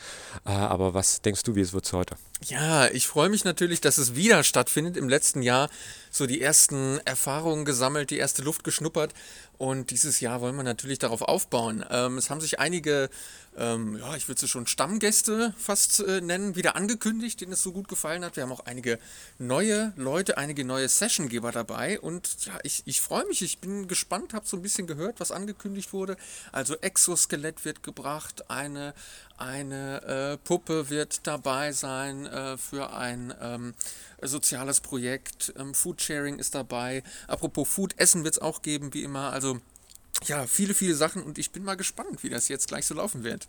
äh, 0.46 0.50
aber 0.50 0.94
was 0.94 1.20
denkst 1.20 1.42
du, 1.42 1.54
wie 1.54 1.60
es 1.60 1.72
wird 1.72 1.92
heute? 1.92 2.16
Ja, 2.42 2.88
ich 2.88 3.06
freue 3.06 3.28
mich 3.28 3.44
natürlich, 3.44 3.82
dass 3.82 3.98
es 3.98 4.14
wieder 4.14 4.42
stattfindet. 4.44 4.96
Im 4.96 5.10
letzten 5.10 5.42
Jahr 5.42 5.68
so 6.10 6.26
die 6.26 6.40
ersten 6.40 6.98
Erfahrungen 7.04 7.66
gesammelt, 7.66 8.10
die 8.10 8.16
erste 8.16 8.42
Luft 8.42 8.64
geschnuppert 8.64 9.12
und 9.60 9.90
dieses 9.90 10.20
Jahr 10.20 10.40
wollen 10.40 10.56
wir 10.56 10.62
natürlich 10.62 10.98
darauf 10.98 11.20
aufbauen. 11.20 11.84
Ähm, 11.90 12.16
es 12.16 12.30
haben 12.30 12.40
sich 12.40 12.58
einige, 12.58 13.10
ähm, 13.58 13.98
ja, 13.98 14.16
ich 14.16 14.26
würde 14.26 14.40
sie 14.40 14.48
schon 14.48 14.66
Stammgäste 14.66 15.54
fast 15.58 16.00
äh, 16.00 16.22
nennen, 16.22 16.56
wieder 16.56 16.76
angekündigt, 16.76 17.42
denen 17.42 17.52
es 17.52 17.62
so 17.62 17.70
gut 17.70 17.86
gefallen 17.86 18.24
hat. 18.24 18.36
Wir 18.36 18.44
haben 18.44 18.52
auch 18.52 18.64
einige 18.64 18.98
neue 19.38 19.92
Leute, 19.96 20.38
einige 20.38 20.64
neue 20.64 20.88
Sessiongeber 20.88 21.52
dabei. 21.52 22.00
Und 22.00 22.46
ja, 22.46 22.58
ich, 22.62 22.82
ich 22.86 23.02
freue 23.02 23.26
mich, 23.26 23.42
ich 23.42 23.58
bin 23.58 23.86
gespannt, 23.86 24.32
habe 24.32 24.46
so 24.46 24.56
ein 24.56 24.62
bisschen 24.62 24.86
gehört, 24.86 25.20
was 25.20 25.30
angekündigt 25.30 25.92
wurde. 25.92 26.16
Also 26.52 26.74
Exoskelett 26.78 27.66
wird 27.66 27.82
gebracht, 27.82 28.50
eine, 28.50 28.94
eine 29.40 30.02
äh, 30.02 30.36
Puppe 30.36 30.90
wird 30.90 31.26
dabei 31.26 31.72
sein, 31.72 32.26
äh, 32.26 32.56
für 32.56 32.92
ein 32.92 33.32
ähm, 33.40 33.74
soziales 34.22 34.80
Projekt. 34.80 35.52
Ähm, 35.58 35.74
Foodsharing 35.74 36.38
ist 36.38 36.54
dabei. 36.54 37.02
Apropos 37.26 37.68
Food, 37.68 37.94
Essen 37.98 38.24
wird 38.24 38.34
es 38.34 38.40
auch 38.40 38.62
geben, 38.62 38.92
wie 38.94 39.02
immer. 39.02 39.32
Also 39.32 39.58
ja, 40.26 40.46
viele, 40.46 40.74
viele 40.74 40.94
Sachen 40.94 41.22
und 41.22 41.38
ich 41.38 41.50
bin 41.50 41.64
mal 41.64 41.76
gespannt, 41.76 42.22
wie 42.22 42.28
das 42.28 42.48
jetzt 42.48 42.68
gleich 42.68 42.86
so 42.86 42.94
laufen 42.94 43.24
wird. 43.24 43.48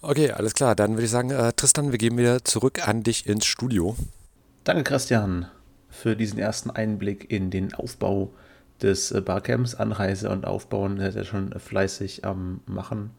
Okay, 0.00 0.30
alles 0.30 0.54
klar. 0.54 0.74
Dann 0.74 0.92
würde 0.92 1.04
ich 1.04 1.10
sagen, 1.10 1.30
äh, 1.30 1.52
Tristan, 1.52 1.90
wir 1.92 1.98
gehen 1.98 2.16
wieder 2.16 2.44
zurück 2.44 2.86
an 2.86 3.02
dich 3.02 3.26
ins 3.26 3.46
Studio. 3.46 3.96
Danke, 4.64 4.84
Christian, 4.84 5.48
für 5.88 6.16
diesen 6.16 6.38
ersten 6.38 6.70
Einblick 6.70 7.30
in 7.30 7.50
den 7.50 7.74
Aufbau 7.74 8.32
des 8.82 9.10
äh, 9.10 9.20
Barcamps. 9.20 9.74
Anreise 9.74 10.30
und 10.30 10.46
Aufbauen 10.46 10.98
ist 10.98 11.14
ja 11.14 11.24
schon 11.24 11.52
fleißig 11.58 12.24
am 12.24 12.60
Machen. 12.66 13.10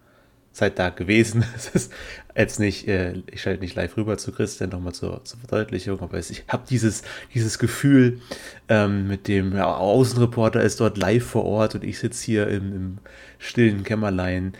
Seid 0.52 0.80
da 0.80 0.90
gewesen. 0.90 1.44
Es 1.56 1.70
ist 1.70 1.94
jetzt 2.36 2.60
nicht, 2.60 2.88
äh, 2.88 3.22
ich 3.32 3.42
schalte 3.42 3.62
nicht 3.62 3.76
live 3.76 3.98
rüber 3.98 4.18
zu 4.18 4.32
Christian, 4.32 4.70
nochmal 4.70 4.94
zur, 4.94 5.24
zur 5.26 5.40
Verdeutlichung, 5.40 6.00
aber 6.00 6.18
ich 6.18 6.44
habe 6.48 6.64
dieses, 6.70 7.04
dieses 7.34 7.60
Gefühl 7.60 8.22
ähm, 8.68 9.08
mit 9.08 9.28
dem 9.28 9.56
ja, 9.56 9.74
Außenreporter 9.76 10.62
ist 10.62 10.80
dort 10.80 10.98
live 10.98 11.26
vor 11.26 11.46
Ort 11.46 11.76
und 11.76 11.84
ich 11.84 12.00
sitze 12.00 12.26
hier 12.26 12.48
im, 12.48 12.76
im 12.76 12.98
stillen 13.38 13.84
Kämmerlein. 13.84 14.54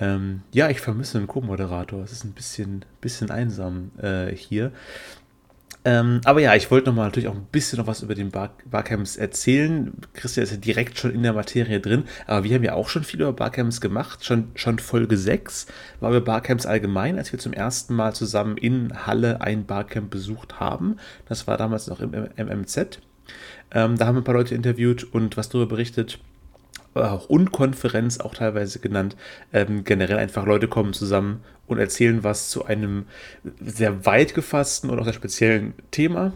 Ähm, 0.00 0.42
ja, 0.52 0.70
ich 0.70 0.80
vermisse 0.80 1.18
einen 1.18 1.26
Co-Moderator. 1.26 2.02
Es 2.02 2.12
ist 2.12 2.24
ein 2.24 2.32
bisschen, 2.32 2.84
bisschen 3.00 3.30
einsam 3.30 3.90
äh, 4.00 4.34
hier. 4.34 4.72
Ähm, 5.88 6.20
aber 6.26 6.40
ja, 6.42 6.54
ich 6.54 6.70
wollte 6.70 6.90
noch 6.90 6.96
mal 6.96 7.06
natürlich 7.06 7.28
auch 7.28 7.34
ein 7.34 7.46
bisschen 7.50 7.78
noch 7.78 7.86
was 7.86 8.02
über 8.02 8.14
den 8.14 8.30
Bar 8.30 8.50
Barcamps 8.70 9.16
erzählen. 9.16 9.94
Christian 10.12 10.44
ist 10.44 10.50
ja 10.50 10.58
direkt 10.58 10.98
schon 10.98 11.12
in 11.12 11.22
der 11.22 11.32
Materie 11.32 11.80
drin, 11.80 12.04
aber 12.26 12.44
wir 12.44 12.54
haben 12.54 12.62
ja 12.62 12.74
auch 12.74 12.90
schon 12.90 13.04
viel 13.04 13.22
über 13.22 13.32
Barcamps 13.32 13.80
gemacht. 13.80 14.22
Schon, 14.22 14.50
schon 14.54 14.80
Folge 14.80 15.16
6 15.16 15.66
war 16.00 16.10
über 16.10 16.20
Barcamps 16.20 16.66
allgemein, 16.66 17.16
als 17.16 17.32
wir 17.32 17.38
zum 17.38 17.54
ersten 17.54 17.94
Mal 17.94 18.14
zusammen 18.14 18.58
in 18.58 19.06
Halle 19.06 19.40
ein 19.40 19.64
Barcamp 19.64 20.10
besucht 20.10 20.60
haben. 20.60 20.96
Das 21.26 21.46
war 21.46 21.56
damals 21.56 21.86
noch 21.86 22.00
im 22.00 22.10
MMZ. 22.10 22.98
Ähm, 23.70 23.96
da 23.96 24.06
haben 24.06 24.16
wir 24.16 24.20
ein 24.20 24.24
paar 24.24 24.34
Leute 24.34 24.54
interviewt 24.54 25.04
und 25.04 25.38
was 25.38 25.48
darüber 25.48 25.70
berichtet 25.70 26.18
auch 26.94 27.28
Unkonferenz 27.28 28.20
auch 28.20 28.34
teilweise 28.34 28.78
genannt. 28.78 29.16
Ähm, 29.52 29.84
generell 29.84 30.18
einfach 30.18 30.46
Leute 30.46 30.68
kommen 30.68 30.92
zusammen 30.92 31.42
und 31.66 31.78
erzählen 31.78 32.24
was 32.24 32.48
zu 32.48 32.64
einem 32.64 33.06
sehr 33.60 34.06
weit 34.06 34.34
gefassten 34.34 34.90
und 34.90 34.98
auch 34.98 35.04
sehr 35.04 35.12
speziellen 35.12 35.74
Thema. 35.90 36.32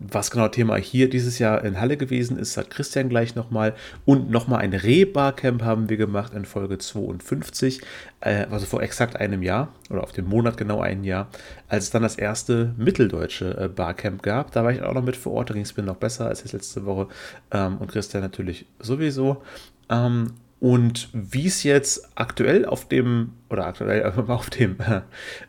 Was 0.00 0.30
genau 0.30 0.48
Thema 0.48 0.76
hier 0.76 1.08
dieses 1.08 1.38
Jahr 1.38 1.64
in 1.64 1.80
Halle 1.80 1.96
gewesen 1.96 2.36
ist, 2.36 2.54
sagt 2.54 2.70
Christian 2.70 3.08
gleich 3.08 3.36
nochmal. 3.36 3.74
Und 4.04 4.28
nochmal 4.28 4.60
ein 4.60 4.74
Reh-Barcamp 4.74 5.62
haben 5.62 5.88
wir 5.88 5.96
gemacht 5.96 6.34
in 6.34 6.44
Folge 6.44 6.78
52, 6.78 7.80
äh, 8.20 8.46
also 8.50 8.66
vor 8.66 8.82
exakt 8.82 9.16
einem 9.16 9.42
Jahr 9.42 9.72
oder 9.90 10.02
auf 10.02 10.12
dem 10.12 10.26
Monat 10.26 10.56
genau 10.56 10.80
ein 10.80 11.04
Jahr, 11.04 11.28
als 11.68 11.84
es 11.84 11.90
dann 11.90 12.02
das 12.02 12.16
erste 12.16 12.74
mitteldeutsche 12.76 13.56
äh, 13.56 13.68
Barcamp 13.68 14.22
gab. 14.22 14.50
Da 14.50 14.64
war 14.64 14.72
ich 14.72 14.82
auch 14.82 14.94
noch 14.94 15.04
mit 15.04 15.16
vor 15.16 15.32
Ort, 15.32 15.50
da 15.50 15.54
ging 15.54 15.62
es 15.62 15.76
mir 15.76 15.84
noch 15.84 15.96
besser 15.96 16.26
als 16.26 16.40
jetzt 16.42 16.52
letzte 16.52 16.84
Woche. 16.84 17.08
Ähm, 17.52 17.78
und 17.78 17.90
Christian 17.90 18.22
natürlich 18.22 18.66
sowieso. 18.80 19.42
Ähm, 19.88 20.32
und 20.64 21.10
wie 21.12 21.46
es 21.46 21.62
jetzt 21.62 22.08
aktuell 22.14 22.64
auf 22.64 22.88
dem, 22.88 23.34
oder 23.50 23.66
aktuell 23.66 24.02
auf 24.28 24.48
dem, 24.48 24.78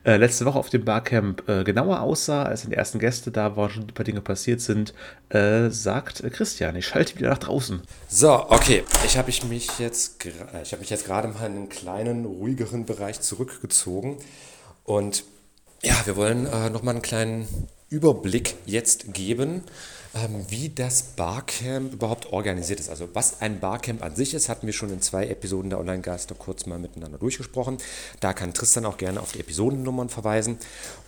äh, 0.03 0.17
letzte 0.17 0.43
Woche 0.43 0.59
auf 0.59 0.69
dem 0.69 0.83
Barcamp 0.83 1.47
äh, 1.47 1.63
genauer 1.63 2.01
aussah, 2.01 2.43
als 2.43 2.63
die 2.63 2.73
ersten 2.73 2.99
Gäste 2.99 3.31
da 3.31 3.55
waren, 3.55 3.69
schon 3.69 3.83
ein 3.83 3.93
paar 3.93 4.03
Dinge 4.03 4.19
passiert 4.19 4.59
sind, 4.59 4.93
äh, 5.29 5.69
sagt 5.69 6.21
Christian. 6.33 6.75
Ich 6.75 6.87
schalte 6.87 7.17
wieder 7.17 7.29
nach 7.29 7.37
draußen. 7.37 7.79
So, 8.09 8.49
okay. 8.49 8.83
Ich 9.05 9.17
habe 9.17 9.31
mich 9.47 9.79
jetzt, 9.79 10.25
äh, 10.25 10.31
ich 10.63 10.73
habe 10.73 10.81
mich 10.81 10.89
jetzt 10.89 11.05
gerade 11.05 11.29
mal 11.29 11.45
in 11.45 11.55
einen 11.55 11.69
kleinen, 11.69 12.25
ruhigeren 12.25 12.85
Bereich 12.85 13.21
zurückgezogen. 13.21 14.17
Und 14.83 15.23
ja, 15.81 15.95
wir 16.03 16.17
wollen 16.17 16.45
äh, 16.45 16.69
nochmal 16.69 16.95
einen 16.95 17.01
kleinen 17.01 17.47
Überblick 17.89 18.55
jetzt 18.65 19.13
geben 19.13 19.63
wie 20.47 20.69
das 20.69 21.03
Barcamp 21.03 21.93
überhaupt 21.93 22.31
organisiert 22.31 22.79
ist. 22.79 22.89
Also 22.89 23.09
was 23.13 23.41
ein 23.41 23.59
Barcamp 23.59 24.03
an 24.03 24.15
sich 24.15 24.33
ist, 24.33 24.47
hatten 24.47 24.65
wir 24.65 24.73
schon 24.73 24.89
in 24.89 25.01
zwei 25.01 25.27
Episoden 25.27 25.69
der 25.69 25.79
Online-Geister 25.79 26.35
kurz 26.35 26.65
mal 26.65 26.79
miteinander 26.79 27.17
durchgesprochen. 27.17 27.77
Da 28.21 28.33
kann 28.33 28.53
Tristan 28.53 28.85
auch 28.85 28.97
gerne 28.97 29.19
auf 29.19 29.33
die 29.33 29.41
Episodennummern 29.41 30.07
verweisen. 30.07 30.57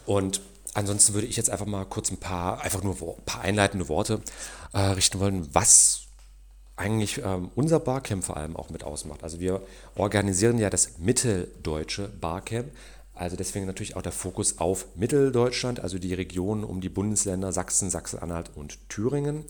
Und 0.05 0.41
ansonsten 0.73 1.13
würde 1.13 1.27
ich 1.27 1.37
jetzt 1.37 1.49
einfach 1.49 1.65
mal 1.65 1.85
kurz 1.85 2.11
ein 2.11 2.17
paar, 2.17 2.61
einfach 2.61 2.83
nur 2.83 2.95
ein 2.95 3.23
paar 3.25 3.41
einleitende 3.41 3.87
Worte 3.87 4.21
äh, 4.73 4.79
richten 4.79 5.19
wollen, 5.19 5.47
was 5.53 6.01
eigentlich 6.75 7.21
ähm, 7.23 7.49
unser 7.55 7.79
Barcamp 7.79 8.23
vor 8.23 8.37
allem 8.37 8.55
auch 8.55 8.69
mit 8.69 8.83
ausmacht. 8.83 9.23
Also 9.23 9.39
wir 9.39 9.61
organisieren 9.95 10.59
ja 10.59 10.69
das 10.69 10.99
mitteldeutsche 10.99 12.09
Barcamp. 12.09 12.67
Also 13.17 13.36
deswegen 13.36 13.65
natürlich 13.65 13.95
auch 13.95 14.03
der 14.03 14.12
Fokus 14.12 14.59
auf 14.59 14.86
Mitteldeutschland, 14.95 15.79
also 15.79 15.97
die 15.97 16.13
Regionen 16.13 16.63
um 16.63 16.81
die 16.81 16.89
Bundesländer 16.89 17.51
Sachsen, 17.51 17.89
Sachsen-Anhalt 17.89 18.51
und 18.55 18.77
Thüringen. 18.89 19.43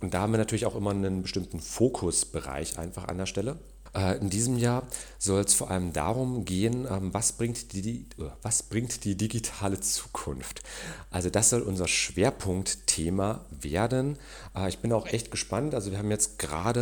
Und 0.00 0.12
da 0.12 0.20
haben 0.20 0.32
wir 0.32 0.38
natürlich 0.38 0.66
auch 0.66 0.74
immer 0.74 0.90
einen 0.90 1.22
bestimmten 1.22 1.60
Fokusbereich 1.60 2.78
einfach 2.78 3.06
an 3.06 3.18
der 3.18 3.26
Stelle. 3.26 3.58
Äh, 3.94 4.18
in 4.18 4.30
diesem 4.30 4.56
Jahr 4.56 4.84
soll 5.18 5.42
es 5.42 5.54
vor 5.54 5.70
allem 5.70 5.92
darum 5.92 6.44
gehen, 6.44 6.86
ähm, 6.90 7.12
was 7.12 7.32
bringt, 7.32 7.72
die, 7.72 8.06
äh, 8.18 8.30
was 8.40 8.62
bringt 8.62 9.04
die 9.04 9.16
digitale 9.16 9.80
Zukunft. 9.80 10.62
Also 11.10 11.28
das 11.28 11.50
soll 11.50 11.60
unser 11.60 11.88
Schwerpunktthema 11.88 13.44
werden. 13.50 14.18
Äh, 14.56 14.70
ich 14.70 14.78
bin 14.78 14.92
auch 14.92 15.06
echt 15.06 15.30
gespannt. 15.30 15.74
Also 15.74 15.90
wir 15.90 15.98
haben 15.98 16.10
jetzt 16.10 16.38
gerade 16.38 16.72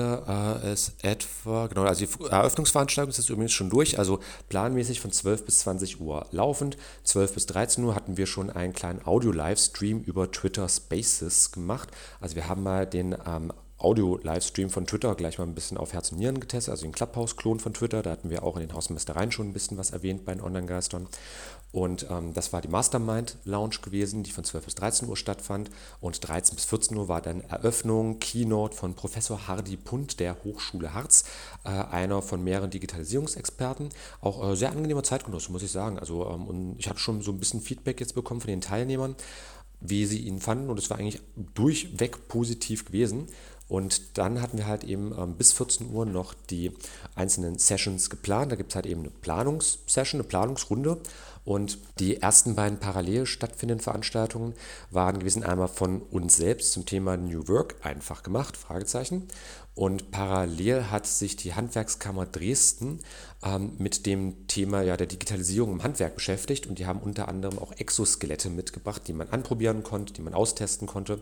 es 0.64 0.92
etwa, 1.02 1.66
genau, 1.66 1.82
also 1.82 2.04
die 2.04 2.24
Eröffnungsveranstaltung 2.30 3.10
ist 3.10 3.18
jetzt 3.18 3.30
übrigens 3.30 3.52
schon 3.52 3.70
durch, 3.70 3.98
also 3.98 4.20
planmäßig 4.48 5.00
von 5.00 5.10
12 5.10 5.44
bis 5.44 5.60
20 5.60 6.00
Uhr 6.00 6.26
laufend. 6.30 6.76
12 7.04 7.34
bis 7.34 7.46
13 7.46 7.84
Uhr 7.84 7.94
hatten 7.94 8.16
wir 8.16 8.26
schon 8.26 8.50
einen 8.50 8.72
kleinen 8.72 9.04
Audio-Livestream 9.04 10.02
über 10.02 10.30
Twitter 10.30 10.68
Spaces 10.68 11.52
gemacht. 11.52 11.88
Also 12.20 12.36
wir 12.36 12.48
haben 12.48 12.62
mal 12.62 12.86
den 12.86 13.16
ähm, 13.26 13.52
Audio-Livestream 13.80 14.70
von 14.70 14.86
Twitter 14.86 15.14
gleich 15.14 15.38
mal 15.38 15.44
ein 15.44 15.54
bisschen 15.54 15.78
auf 15.78 15.92
Herz 15.92 16.12
und 16.12 16.18
Nieren 16.18 16.38
getestet, 16.38 16.72
also 16.72 16.82
den 16.82 16.92
Clubhouse-Klon 16.92 17.60
von 17.60 17.72
Twitter. 17.72 18.02
Da 18.02 18.10
hatten 18.10 18.30
wir 18.30 18.42
auch 18.42 18.56
in 18.56 18.60
den 18.60 18.74
Hausmeistereien 18.74 19.32
schon 19.32 19.48
ein 19.48 19.52
bisschen 19.52 19.78
was 19.78 19.90
erwähnt 19.90 20.24
bei 20.24 20.34
den 20.34 20.42
Online-Geistern. 20.42 21.08
Und 21.72 22.06
ähm, 22.10 22.34
das 22.34 22.52
war 22.52 22.60
die 22.60 22.68
Mastermind-Lounge 22.68 23.76
gewesen, 23.82 24.22
die 24.22 24.32
von 24.32 24.44
12 24.44 24.64
bis 24.64 24.74
13 24.74 25.08
Uhr 25.08 25.16
stattfand. 25.16 25.70
Und 26.00 26.28
13 26.28 26.56
bis 26.56 26.64
14 26.64 26.96
Uhr 26.96 27.08
war 27.08 27.22
dann 27.22 27.42
Eröffnung, 27.42 28.18
Keynote 28.18 28.76
von 28.76 28.94
Professor 28.94 29.46
Hardy 29.46 29.76
Punt 29.76 30.20
der 30.20 30.36
Hochschule 30.44 30.92
Harz, 30.92 31.24
äh, 31.64 31.68
einer 31.68 32.22
von 32.22 32.42
mehreren 32.42 32.70
Digitalisierungsexperten. 32.70 33.90
Auch 34.20 34.50
äh, 34.50 34.56
sehr 34.56 34.72
angenehmer 34.72 35.04
Zeitgenosse, 35.04 35.52
muss 35.52 35.62
ich 35.62 35.70
sagen. 35.70 35.98
Also, 35.98 36.28
ähm, 36.28 36.46
und 36.48 36.74
ich 36.78 36.88
habe 36.88 36.98
schon 36.98 37.22
so 37.22 37.30
ein 37.30 37.38
bisschen 37.38 37.60
Feedback 37.60 38.00
jetzt 38.00 38.14
bekommen 38.14 38.40
von 38.40 38.50
den 38.50 38.60
Teilnehmern 38.60 39.14
wie 39.80 40.04
sie 40.04 40.18
ihn 40.18 40.40
fanden 40.40 40.68
und 40.68 40.78
es 40.78 40.90
war 40.90 40.98
eigentlich 40.98 41.20
durchweg 41.54 42.28
positiv 42.28 42.84
gewesen. 42.84 43.28
Und 43.70 44.18
dann 44.18 44.42
hatten 44.42 44.58
wir 44.58 44.66
halt 44.66 44.82
eben 44.82 45.14
ähm, 45.16 45.36
bis 45.36 45.52
14 45.52 45.90
Uhr 45.92 46.04
noch 46.04 46.34
die 46.34 46.72
einzelnen 47.14 47.56
Sessions 47.56 48.10
geplant. 48.10 48.50
Da 48.50 48.56
gibt 48.56 48.72
es 48.72 48.74
halt 48.74 48.84
eben 48.84 49.02
eine 49.02 49.10
Planungssession, 49.10 50.20
eine 50.20 50.28
Planungsrunde. 50.28 51.00
Und 51.44 51.78
die 52.00 52.20
ersten 52.20 52.56
beiden 52.56 52.80
parallel 52.80 53.26
stattfindenden 53.26 53.82
Veranstaltungen 53.82 54.54
waren 54.90 55.20
gewesen 55.20 55.44
einmal 55.44 55.68
von 55.68 56.02
uns 56.02 56.36
selbst 56.36 56.72
zum 56.72 56.84
Thema 56.84 57.16
New 57.16 57.46
Work 57.46 57.76
einfach 57.82 58.24
gemacht, 58.24 58.56
Fragezeichen. 58.56 59.28
Und 59.76 60.10
parallel 60.10 60.90
hat 60.90 61.06
sich 61.06 61.36
die 61.36 61.54
Handwerkskammer 61.54 62.26
Dresden 62.26 62.98
ähm, 63.44 63.74
mit 63.78 64.04
dem 64.04 64.48
Thema 64.48 64.82
ja, 64.82 64.96
der 64.96 65.06
Digitalisierung 65.06 65.74
im 65.74 65.82
Handwerk 65.84 66.16
beschäftigt. 66.16 66.66
Und 66.66 66.80
die 66.80 66.86
haben 66.86 66.98
unter 66.98 67.28
anderem 67.28 67.60
auch 67.60 67.70
Exoskelette 67.78 68.50
mitgebracht, 68.50 69.02
die 69.06 69.12
man 69.12 69.28
anprobieren 69.28 69.84
konnte, 69.84 70.12
die 70.12 70.22
man 70.22 70.34
austesten 70.34 70.88
konnte. 70.88 71.20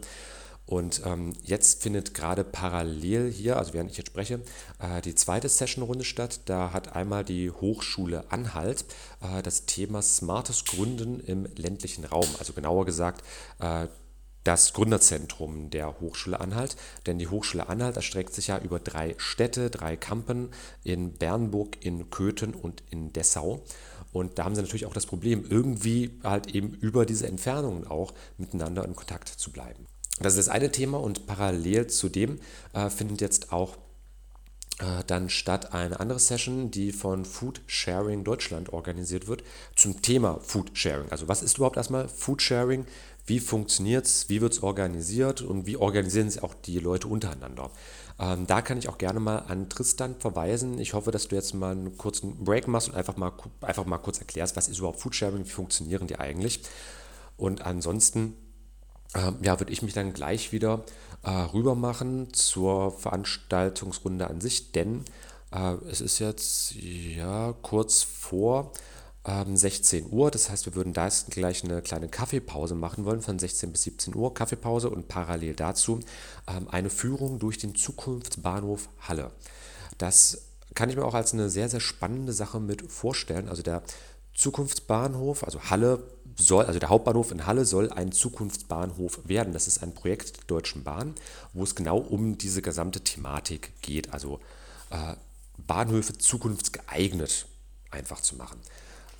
Und 0.68 1.00
ähm, 1.06 1.32
jetzt 1.44 1.82
findet 1.82 2.12
gerade 2.12 2.44
parallel 2.44 3.32
hier, 3.32 3.56
also 3.56 3.72
während 3.72 3.90
ich 3.90 3.96
jetzt 3.96 4.08
spreche, 4.08 4.40
äh, 4.78 5.00
die 5.00 5.14
zweite 5.14 5.48
Sessionrunde 5.48 6.04
statt. 6.04 6.40
Da 6.44 6.75
hat 6.75 6.94
einmal 6.94 7.25
die 7.25 7.50
Hochschule 7.50 8.30
Anhalt 8.30 8.84
äh, 9.22 9.42
das 9.42 9.64
Thema 9.64 10.02
smartes 10.02 10.66
Gründen 10.66 11.20
im 11.20 11.48
ländlichen 11.56 12.04
Raum, 12.04 12.28
also 12.38 12.52
genauer 12.52 12.84
gesagt 12.84 13.25
äh, 13.60 13.87
das 14.44 14.75
Gründerzentrum 14.75 15.70
der 15.70 16.00
Hochschule 16.00 16.38
Anhalt. 16.38 16.76
Denn 17.06 17.18
die 17.18 17.28
Hochschule 17.28 17.70
Anhalt 17.70 17.96
erstreckt 17.96 18.34
sich 18.34 18.48
ja 18.48 18.58
über 18.58 18.78
drei 18.78 19.14
Städte, 19.16 19.70
drei 19.70 19.96
Kampen 19.96 20.50
in 20.84 21.14
Bernburg, 21.14 21.82
in 21.82 22.10
Köthen 22.10 22.52
und 22.54 22.82
in 22.90 23.14
Dessau. 23.14 23.64
Und 24.12 24.38
da 24.38 24.44
haben 24.44 24.54
sie 24.54 24.60
natürlich 24.60 24.84
auch 24.84 24.92
das 24.92 25.06
Problem, 25.06 25.46
irgendwie 25.48 26.20
halt 26.22 26.54
eben 26.54 26.75
über 26.75 27.06
diese 27.06 27.26
Entfernungen 27.26 27.87
auch 27.87 28.12
miteinander 28.37 28.84
in 28.84 28.94
Kontakt 28.94 29.28
zu 29.28 29.50
bleiben. 29.50 29.87
Das 30.20 30.34
ist 30.34 30.46
das 30.46 30.54
eine 30.54 30.72
Thema 30.72 30.98
und 31.00 31.26
parallel 31.26 31.87
zu 31.87 32.08
dem 32.08 32.40
äh, 32.72 32.90
findet 32.90 33.20
jetzt 33.20 33.52
auch 33.52 33.76
äh, 34.78 35.02
dann 35.06 35.28
statt 35.28 35.72
eine 35.72 35.98
andere 35.98 36.18
Session, 36.18 36.70
die 36.70 36.92
von 36.92 37.25
Food 37.25 37.60
Sharing 37.66 38.25
Deutschland 38.25 38.72
organisiert 38.72 39.26
wird, 39.26 39.42
zum 39.75 40.02
Thema 40.02 40.38
Food 40.40 40.70
Sharing. 40.76 41.10
Also 41.10 41.28
was 41.28 41.42
ist 41.42 41.56
überhaupt 41.56 41.76
erstmal 41.76 42.08
Food 42.08 42.42
Sharing? 42.42 42.87
Wie 43.26 43.40
funktioniert 43.40 44.06
es? 44.06 44.28
Wie 44.28 44.40
wird 44.40 44.54
es 44.54 44.62
organisiert? 44.62 45.42
Und 45.42 45.66
wie 45.66 45.76
organisieren 45.76 46.30
sich 46.30 46.42
auch 46.42 46.54
die 46.54 46.78
Leute 46.78 47.08
untereinander? 47.08 47.70
Ähm, 48.18 48.46
da 48.46 48.62
kann 48.62 48.78
ich 48.78 48.88
auch 48.88 48.98
gerne 48.98 49.20
mal 49.20 49.38
an 49.40 49.68
Tristan 49.68 50.16
verweisen. 50.18 50.78
Ich 50.78 50.94
hoffe, 50.94 51.10
dass 51.10 51.28
du 51.28 51.37
jetzt 51.37 51.54
mal 51.54 51.72
einen 51.72 51.98
kurzen 51.98 52.44
Break 52.44 52.68
machst 52.68 52.88
und 52.88 52.94
einfach 52.94 53.16
mal, 53.16 53.32
einfach 53.60 53.84
mal 53.84 53.98
kurz 53.98 54.18
erklärst, 54.18 54.56
was 54.56 54.68
ist 54.68 54.78
überhaupt 54.78 55.00
Food 55.00 55.14
Sharing? 55.14 55.44
Wie 55.44 55.50
funktionieren 55.50 56.06
die 56.06 56.18
eigentlich? 56.18 56.62
Und 57.37 57.62
ansonsten 57.62 58.34
ähm, 59.14 59.38
ja, 59.42 59.58
würde 59.58 59.72
ich 59.72 59.82
mich 59.82 59.94
dann 59.94 60.12
gleich 60.12 60.52
wieder 60.52 60.84
äh, 61.22 61.30
rüber 61.30 61.74
machen 61.74 62.32
zur 62.32 62.92
Veranstaltungsrunde 62.92 64.28
an 64.28 64.40
sich, 64.40 64.72
denn 64.72 65.04
äh, 65.52 65.74
es 65.90 66.00
ist 66.00 66.18
jetzt 66.18 66.74
ja 66.74 67.54
kurz 67.62 68.02
vor 68.02 68.72
ähm, 69.24 69.56
16 69.56 70.10
Uhr. 70.10 70.30
Das 70.30 70.50
heißt, 70.50 70.66
wir 70.66 70.74
würden 70.74 70.92
da 70.92 71.06
jetzt 71.06 71.30
gleich 71.30 71.64
eine 71.64 71.82
kleine 71.82 72.08
Kaffeepause 72.08 72.74
machen 72.74 73.04
wollen 73.04 73.22
von 73.22 73.38
16 73.38 73.72
bis 73.72 73.82
17 73.82 74.14
Uhr. 74.14 74.34
Kaffeepause 74.34 74.90
und 74.90 75.08
parallel 75.08 75.54
dazu 75.54 76.00
ähm, 76.46 76.68
eine 76.68 76.90
Führung 76.90 77.38
durch 77.38 77.58
den 77.58 77.74
Zukunftsbahnhof 77.74 78.88
Halle. 79.00 79.30
Das 79.98 80.42
kann 80.74 80.90
ich 80.90 80.96
mir 80.96 81.04
auch 81.04 81.14
als 81.14 81.32
eine 81.32 81.50
sehr, 81.50 81.68
sehr 81.68 81.80
spannende 81.80 82.32
Sache 82.32 82.60
mit 82.60 82.90
vorstellen. 82.90 83.48
Also 83.48 83.62
der 83.62 83.82
Zukunftsbahnhof, 84.34 85.42
also 85.44 85.60
Halle 85.64 86.02
soll, 86.38 86.64
also 86.64 86.78
der 86.78 86.88
Hauptbahnhof 86.88 87.33
in 87.33 87.47
Halle 87.47 87.64
soll 87.64 87.90
ein 87.90 88.12
Zukunftsbahnhof 88.12 89.21
werden. 89.25 89.52
Das 89.52 89.66
ist 89.66 89.83
ein 89.83 89.92
Projekt 89.92 90.37
der 90.37 90.45
Deutschen 90.47 90.85
Bahn, 90.85 91.14
wo 91.52 91.64
es 91.64 91.75
genau 91.75 91.99
um 91.99 92.38
diese 92.38 92.62
gesamte 92.62 93.00
Thematik 93.00 93.73
geht. 93.83 94.12
Also 94.12 94.40
äh, 94.90 95.14
Bahnhöfe 95.66 96.16
zukunftsgeeignet 96.16 97.47
einfach 97.90 98.21
zu 98.21 98.37
machen. 98.37 98.61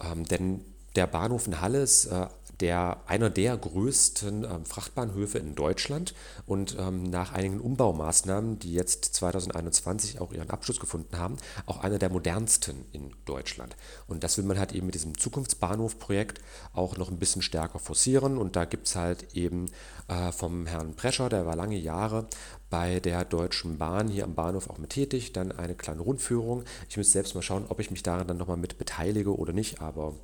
Ähm, 0.01 0.25
denn 0.25 0.65
der 0.95 1.07
Bahnhof 1.07 1.47
in 1.47 1.61
Halle 1.61 1.83
ist 1.83 2.07
äh, 2.07 2.27
der, 2.61 3.03
einer 3.07 3.31
der 3.31 3.57
größten 3.57 4.45
ähm, 4.45 4.65
Frachtbahnhöfe 4.65 5.39
in 5.39 5.55
Deutschland 5.55 6.15
und 6.47 6.77
ähm, 6.79 7.05
nach 7.05 7.33
einigen 7.33 7.61
Umbaumaßnahmen, 7.61 8.59
die 8.59 8.73
jetzt 8.73 9.05
2021 9.05 10.21
auch 10.21 10.33
ihren 10.33 10.51
Abschluss 10.51 10.81
gefunden 10.81 11.19
haben, 11.19 11.37
auch 11.67 11.79
einer 11.79 11.99
der 11.99 12.11
modernsten 12.11 12.85
in 12.93 13.15
Deutschland. 13.25 13.77
Und 14.07 14.25
das 14.25 14.39
will 14.39 14.45
man 14.45 14.59
halt 14.59 14.73
eben 14.73 14.87
mit 14.87 14.95
diesem 14.95 15.17
Zukunftsbahnhof-Projekt 15.17 16.41
auch 16.73 16.97
noch 16.97 17.11
ein 17.11 17.19
bisschen 17.19 17.43
stärker 17.43 17.79
forcieren. 17.79 18.39
Und 18.39 18.57
da 18.57 18.65
gibt 18.65 18.89
es 18.89 18.97
halt 18.97 19.35
eben 19.35 19.71
äh, 20.09 20.33
vom 20.33 20.67
Herrn 20.67 20.95
Prescher, 20.95 21.29
der 21.29 21.47
war 21.47 21.57
lange 21.57 21.77
Jahre 21.77 22.27
bei 22.71 23.01
der 23.01 23.25
Deutschen 23.25 23.79
Bahn 23.79 24.09
hier 24.09 24.25
am 24.25 24.35
Bahnhof 24.35 24.69
auch 24.69 24.79
mit 24.79 24.91
tätig, 24.91 25.33
dann 25.33 25.53
eine 25.53 25.75
kleine 25.75 26.03
Rundführung. 26.03 26.65
Ich 26.89 26.97
müsste 26.97 27.13
selbst 27.13 27.35
mal 27.35 27.43
schauen, 27.43 27.65
ob 27.69 27.81
ich 27.81 27.91
mich 27.91 28.03
daran 28.03 28.27
dann 28.27 28.37
nochmal 28.37 28.57
mit 28.57 28.79
beteilige 28.79 29.37
oder 29.37 29.53
nicht, 29.53 29.81
aber 29.81 30.15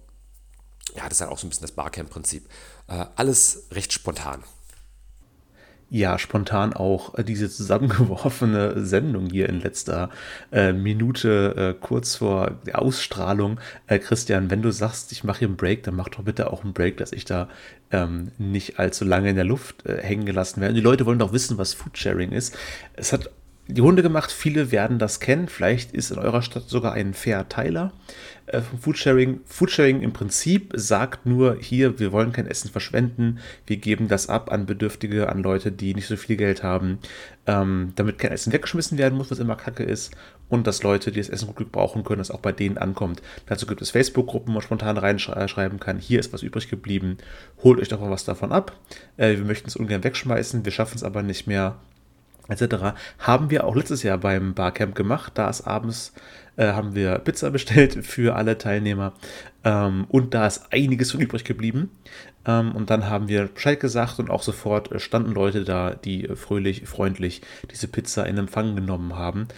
ja, 0.94 1.04
das 1.04 1.14
ist 1.14 1.20
halt 1.22 1.30
auch 1.30 1.38
so 1.38 1.46
ein 1.46 1.50
bisschen 1.50 1.66
das 1.66 1.72
Barcamp-Prinzip. 1.72 2.48
Äh, 2.88 3.06
alles 3.16 3.68
recht 3.72 3.92
spontan. 3.92 4.44
Ja, 5.90 6.18
spontan 6.18 6.72
auch 6.72 7.16
äh, 7.16 7.24
diese 7.24 7.48
zusammengeworfene 7.48 8.84
Sendung 8.84 9.30
hier 9.30 9.48
in 9.48 9.60
letzter 9.60 10.10
äh, 10.50 10.72
Minute, 10.72 11.54
äh, 11.56 11.80
kurz 11.80 12.16
vor 12.16 12.58
der 12.66 12.80
Ausstrahlung. 12.80 13.60
Äh, 13.86 13.98
Christian, 13.98 14.50
wenn 14.50 14.62
du 14.62 14.72
sagst, 14.72 15.12
ich 15.12 15.24
mache 15.24 15.40
hier 15.40 15.48
einen 15.48 15.56
Break, 15.56 15.84
dann 15.84 15.94
mach 15.94 16.08
doch 16.08 16.24
bitte 16.24 16.52
auch 16.52 16.64
einen 16.64 16.72
Break, 16.72 16.96
dass 16.96 17.12
ich 17.12 17.24
da 17.24 17.48
ähm, 17.90 18.32
nicht 18.38 18.78
allzu 18.78 19.04
lange 19.04 19.30
in 19.30 19.36
der 19.36 19.44
Luft 19.44 19.86
äh, 19.86 20.02
hängen 20.02 20.26
gelassen 20.26 20.60
werde. 20.60 20.74
Die 20.74 20.80
Leute 20.80 21.06
wollen 21.06 21.18
doch 21.18 21.32
wissen, 21.32 21.58
was 21.58 21.74
Foodsharing 21.74 22.32
ist. 22.32 22.56
Es 22.94 23.12
hat 23.12 23.30
die 23.66 23.80
Runde 23.80 24.02
gemacht. 24.02 24.30
Viele 24.30 24.70
werden 24.70 24.98
das 24.98 25.20
kennen. 25.20 25.48
Vielleicht 25.48 25.92
ist 25.92 26.10
in 26.10 26.18
eurer 26.18 26.42
Stadt 26.42 26.68
sogar 26.68 26.92
ein 26.92 27.14
Fair-Teiler 27.14 27.92
äh, 28.46 28.60
vom 28.60 28.78
Foodsharing. 28.78 29.40
Foodsharing 29.46 30.02
im 30.02 30.12
Prinzip 30.12 30.72
sagt 30.74 31.24
nur 31.24 31.56
hier, 31.60 31.98
wir 31.98 32.12
wollen 32.12 32.32
kein 32.32 32.46
Essen 32.46 32.70
verschwenden. 32.70 33.38
Wir 33.66 33.78
geben 33.78 34.08
das 34.08 34.28
ab 34.28 34.52
an 34.52 34.66
Bedürftige, 34.66 35.30
an 35.30 35.42
Leute, 35.42 35.72
die 35.72 35.94
nicht 35.94 36.06
so 36.06 36.16
viel 36.16 36.36
Geld 36.36 36.62
haben, 36.62 36.98
ähm, 37.46 37.92
damit 37.96 38.18
kein 38.18 38.32
Essen 38.32 38.52
weggeschmissen 38.52 38.98
werden 38.98 39.16
muss, 39.16 39.30
was 39.30 39.38
immer 39.38 39.56
kacke 39.56 39.82
ist. 39.82 40.12
Und 40.50 40.66
dass 40.66 40.82
Leute, 40.82 41.10
die 41.10 41.20
das 41.20 41.30
Essen 41.30 41.54
gut 41.54 41.72
brauchen 41.72 42.04
können, 42.04 42.20
es 42.20 42.30
auch 42.30 42.40
bei 42.40 42.52
denen 42.52 42.76
ankommt. 42.76 43.22
Dazu 43.46 43.66
gibt 43.66 43.80
es 43.80 43.90
Facebook-Gruppen, 43.90 44.48
wo 44.48 44.52
man 44.52 44.62
spontan 44.62 44.98
reinschreiben 44.98 45.80
kann, 45.80 45.98
hier 45.98 46.20
ist 46.20 46.34
was 46.34 46.42
übrig 46.42 46.68
geblieben, 46.68 47.16
holt 47.62 47.80
euch 47.80 47.88
doch 47.88 48.00
mal 48.00 48.10
was 48.10 48.26
davon 48.26 48.52
ab. 48.52 48.78
Äh, 49.16 49.38
wir 49.38 49.44
möchten 49.44 49.68
es 49.68 49.76
ungern 49.76 50.04
wegschmeißen, 50.04 50.66
wir 50.66 50.72
schaffen 50.72 50.96
es 50.96 51.02
aber 51.02 51.22
nicht 51.22 51.46
mehr 51.46 51.78
etc. 52.48 52.96
haben 53.18 53.50
wir 53.50 53.64
auch 53.64 53.74
letztes 53.74 54.02
Jahr 54.02 54.18
beim 54.18 54.54
Barcamp 54.54 54.94
gemacht. 54.94 55.32
Da 55.36 55.48
ist 55.48 55.62
abends 55.62 56.12
äh, 56.56 56.72
haben 56.72 56.94
wir 56.94 57.18
Pizza 57.18 57.50
bestellt 57.50 58.04
für 58.04 58.36
alle 58.36 58.58
Teilnehmer 58.58 59.14
ähm, 59.64 60.06
und 60.08 60.34
da 60.34 60.46
ist 60.46 60.72
einiges 60.72 61.12
von 61.12 61.20
übrig 61.20 61.44
geblieben. 61.44 61.90
Ähm, 62.46 62.72
und 62.72 62.90
dann 62.90 63.08
haben 63.08 63.28
wir 63.28 63.46
Bescheid 63.46 63.80
gesagt 63.80 64.18
und 64.18 64.30
auch 64.30 64.42
sofort 64.42 64.92
äh, 64.92 65.00
standen 65.00 65.32
Leute 65.32 65.64
da, 65.64 65.94
die 65.94 66.28
fröhlich, 66.34 66.86
freundlich 66.86 67.42
diese 67.70 67.88
Pizza 67.88 68.26
in 68.26 68.38
Empfang 68.38 68.76
genommen 68.76 69.16
haben. 69.16 69.48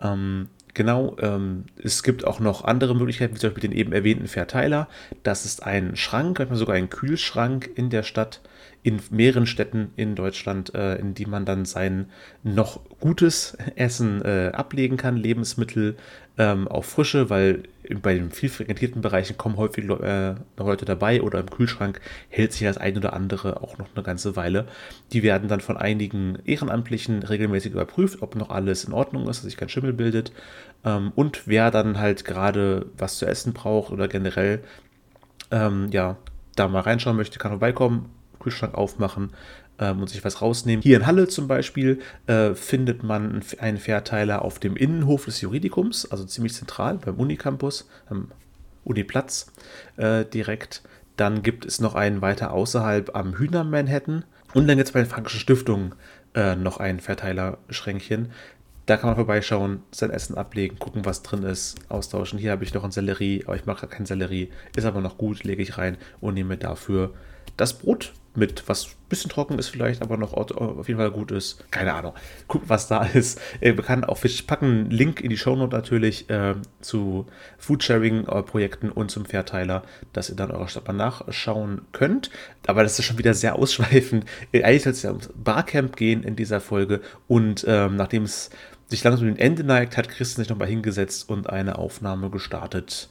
Ähm, 0.00 0.48
Genau, 0.74 1.16
ähm, 1.20 1.64
es 1.82 2.02
gibt 2.02 2.24
auch 2.24 2.40
noch 2.40 2.64
andere 2.64 2.94
Möglichkeiten, 2.94 3.34
wie 3.34 3.38
zum 3.38 3.50
Beispiel 3.50 3.68
den 3.68 3.76
eben 3.76 3.92
erwähnten 3.92 4.28
Verteiler. 4.28 4.88
Das 5.22 5.44
ist 5.44 5.62
ein 5.64 5.96
Schrank, 5.96 6.38
manchmal 6.38 6.58
sogar 6.58 6.76
ein 6.76 6.90
Kühlschrank 6.90 7.70
in 7.74 7.90
der 7.90 8.02
Stadt, 8.02 8.40
in 8.82 9.00
mehreren 9.10 9.46
Städten 9.46 9.90
in 9.96 10.14
Deutschland, 10.14 10.74
äh, 10.74 10.96
in 10.96 11.14
die 11.14 11.26
man 11.26 11.44
dann 11.44 11.64
sein 11.64 12.06
noch 12.42 12.80
gutes 13.00 13.56
Essen 13.76 14.22
äh, 14.22 14.52
ablegen 14.54 14.96
kann, 14.96 15.16
Lebensmittel, 15.16 15.96
ähm, 16.38 16.68
auch 16.68 16.84
frische, 16.84 17.28
weil 17.30 17.64
bei 17.94 18.14
den 18.14 18.30
viel 18.30 18.48
frequentierten 18.48 19.02
Bereichen 19.02 19.36
kommen 19.36 19.56
häufig 19.56 19.88
äh, 19.88 20.34
Leute 20.56 20.84
dabei 20.84 21.22
oder 21.22 21.40
im 21.40 21.50
Kühlschrank 21.50 22.00
hält 22.28 22.52
sich 22.52 22.62
das 22.62 22.78
ein 22.78 22.96
oder 22.96 23.12
andere 23.12 23.62
auch 23.62 23.78
noch 23.78 23.88
eine 23.94 24.04
ganze 24.04 24.36
Weile. 24.36 24.66
Die 25.12 25.22
werden 25.22 25.48
dann 25.48 25.60
von 25.60 25.76
einigen 25.76 26.38
Ehrenamtlichen 26.44 27.22
regelmäßig 27.22 27.72
überprüft, 27.72 28.22
ob 28.22 28.36
noch 28.36 28.50
alles 28.50 28.84
in 28.84 28.92
Ordnung 28.92 29.28
ist, 29.28 29.38
dass 29.38 29.44
sich 29.44 29.56
kein 29.56 29.68
Schimmel 29.68 29.92
bildet. 29.92 30.32
Ähm, 30.84 31.12
und 31.14 31.46
wer 31.46 31.70
dann 31.70 31.98
halt 31.98 32.24
gerade 32.24 32.86
was 32.96 33.18
zu 33.18 33.26
essen 33.26 33.52
braucht 33.52 33.92
oder 33.92 34.08
generell 34.08 34.60
ähm, 35.50 35.88
ja, 35.90 36.16
da 36.56 36.68
mal 36.68 36.80
reinschauen 36.80 37.16
möchte, 37.16 37.38
kann 37.38 37.50
vorbeikommen, 37.50 38.10
Kühlschrank 38.38 38.74
aufmachen 38.74 39.30
ähm, 39.80 40.00
und 40.00 40.08
sich 40.08 40.24
was 40.24 40.40
rausnehmen. 40.40 40.82
Hier 40.82 40.96
in 40.96 41.06
Halle 41.06 41.26
zum 41.26 41.48
Beispiel 41.48 41.98
äh, 42.26 42.54
findet 42.54 43.02
man 43.02 43.42
einen 43.58 43.78
Verteiler 43.78 44.42
auf 44.42 44.60
dem 44.60 44.76
Innenhof 44.76 45.24
des 45.24 45.40
Juridikums, 45.40 46.10
also 46.10 46.24
ziemlich 46.24 46.54
zentral 46.54 46.98
beim 46.98 47.16
Unicampus, 47.16 47.88
am 48.08 48.30
Uniplatz 48.84 49.50
äh, 49.96 50.24
direkt. 50.24 50.82
Dann 51.16 51.42
gibt 51.42 51.64
es 51.64 51.80
noch 51.80 51.94
einen 51.94 52.22
weiter 52.22 52.52
außerhalb 52.52 53.14
am 53.16 53.36
Hühner 53.36 53.64
Manhattan. 53.64 54.24
Und 54.54 54.66
dann 54.66 54.76
gibt 54.76 54.88
es 54.88 54.92
bei 54.92 55.00
den 55.00 55.08
Frankischen 55.08 55.40
Stiftungen 55.40 55.94
äh, 56.34 56.56
noch 56.56 56.78
ein 56.78 57.00
Verteilerschränkchen. 57.00 58.30
Da 58.86 58.96
kann 58.96 59.10
man 59.10 59.16
vorbeischauen, 59.16 59.82
sein 59.92 60.10
Essen 60.10 60.36
ablegen, 60.36 60.78
gucken, 60.78 61.04
was 61.04 61.22
drin 61.22 61.44
ist, 61.44 61.78
austauschen. 61.88 62.38
Hier 62.38 62.50
habe 62.50 62.64
ich 62.64 62.74
noch 62.74 62.82
einen 62.82 62.90
Sellerie, 62.90 63.44
aber 63.46 63.54
ich 63.54 63.66
mag 63.66 63.80
gar 63.80 63.90
keinen 63.90 64.06
Sellerie. 64.06 64.50
Ist 64.74 64.86
aber 64.86 65.00
noch 65.00 65.18
gut, 65.18 65.44
lege 65.44 65.62
ich 65.62 65.78
rein 65.78 65.96
und 66.20 66.34
nehme 66.34 66.56
dafür 66.56 67.14
das 67.60 67.74
Brot 67.74 68.12
mit, 68.34 68.68
was 68.68 68.86
ein 68.86 69.08
bisschen 69.08 69.30
trocken 69.30 69.58
ist 69.58 69.68
vielleicht, 69.68 70.02
aber 70.02 70.16
noch 70.16 70.32
auf 70.34 70.88
jeden 70.88 71.00
Fall 71.00 71.10
gut 71.10 71.32
ist. 71.32 71.70
Keine 71.72 71.94
Ahnung. 71.94 72.14
Guckt, 72.46 72.68
was 72.68 72.86
da 72.86 73.02
ist. 73.14 73.40
Wir 73.60 73.74
können 73.76 74.04
auch 74.04 74.22
wir 74.22 74.30
packen 74.46 74.88
Link 74.88 75.20
in 75.20 75.30
die 75.30 75.36
Shownote 75.36 75.76
natürlich 75.76 76.30
äh, 76.30 76.54
zu 76.80 77.26
Foodsharing-Projekten 77.58 78.90
und 78.90 79.10
zum 79.10 79.26
Verteiler, 79.26 79.82
dass 80.12 80.30
ihr 80.30 80.36
dann 80.36 80.52
eurer 80.52 80.68
Stadt 80.68 80.86
mal 80.86 80.92
nachschauen 80.92 81.82
könnt. 81.92 82.30
Aber 82.66 82.84
das 82.84 82.98
ist 82.98 83.04
schon 83.04 83.18
wieder 83.18 83.34
sehr 83.34 83.56
ausschweifend. 83.58 84.24
Eigentlich 84.52 84.84
soll 84.84 84.92
es 84.92 85.02
ja 85.02 85.10
ums 85.10 85.30
Barcamp 85.34 85.96
gehen 85.96 86.22
in 86.22 86.36
dieser 86.36 86.60
Folge 86.60 87.00
und 87.26 87.64
ähm, 87.66 87.96
nachdem 87.96 88.22
es 88.22 88.50
sich 88.86 89.04
langsam 89.04 89.26
dem 89.26 89.36
Ende 89.36 89.64
neigt, 89.64 89.96
hat 89.96 90.08
Christian 90.08 90.44
sich 90.44 90.50
nochmal 90.50 90.68
hingesetzt 90.68 91.28
und 91.28 91.48
eine 91.50 91.78
Aufnahme 91.78 92.30
gestartet. 92.30 93.08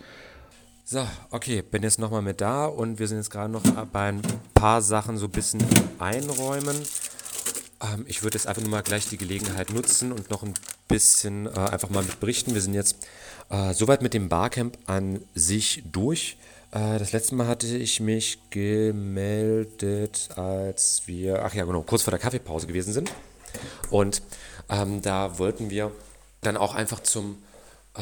So, 0.91 1.05
okay, 1.29 1.61
bin 1.61 1.83
jetzt 1.83 1.99
nochmal 1.99 2.23
mit 2.23 2.41
da 2.41 2.65
und 2.65 2.97
wir 2.97 3.07
sind 3.07 3.17
jetzt 3.17 3.29
gerade 3.29 3.53
noch 3.53 3.61
bei 3.61 4.07
ein 4.07 4.23
paar 4.55 4.81
Sachen 4.81 5.19
so 5.19 5.27
ein 5.27 5.31
bisschen 5.31 5.63
einräumen. 5.99 6.75
Ähm, 7.79 8.05
ich 8.07 8.23
würde 8.23 8.39
jetzt 8.39 8.47
einfach 8.47 8.63
nur 8.63 8.71
mal 8.71 8.81
gleich 8.81 9.07
die 9.07 9.17
Gelegenheit 9.17 9.71
nutzen 9.71 10.11
und 10.11 10.31
noch 10.31 10.41
ein 10.41 10.55
bisschen 10.87 11.45
äh, 11.45 11.51
einfach 11.51 11.91
mal 11.91 12.01
mit 12.01 12.19
berichten. 12.19 12.55
Wir 12.55 12.61
sind 12.61 12.73
jetzt 12.73 13.05
äh, 13.51 13.71
soweit 13.75 14.01
mit 14.01 14.15
dem 14.15 14.29
Barcamp 14.29 14.79
an 14.87 15.21
sich 15.35 15.83
durch. 15.91 16.37
Äh, 16.71 16.97
das 16.97 17.11
letzte 17.11 17.35
Mal 17.35 17.45
hatte 17.45 17.67
ich 17.67 17.99
mich 17.99 18.39
gemeldet, 18.49 20.29
als 20.37 21.03
wir, 21.05 21.45
ach 21.45 21.53
ja, 21.53 21.65
genau, 21.65 21.83
kurz 21.83 22.01
vor 22.01 22.09
der 22.09 22.19
Kaffeepause 22.19 22.65
gewesen 22.65 22.93
sind. 22.93 23.11
Und 23.91 24.23
ähm, 24.69 25.03
da 25.03 25.37
wollten 25.37 25.69
wir 25.69 25.91
dann 26.41 26.57
auch 26.57 26.73
einfach 26.73 27.01
zum 27.01 27.37
äh, 27.97 28.01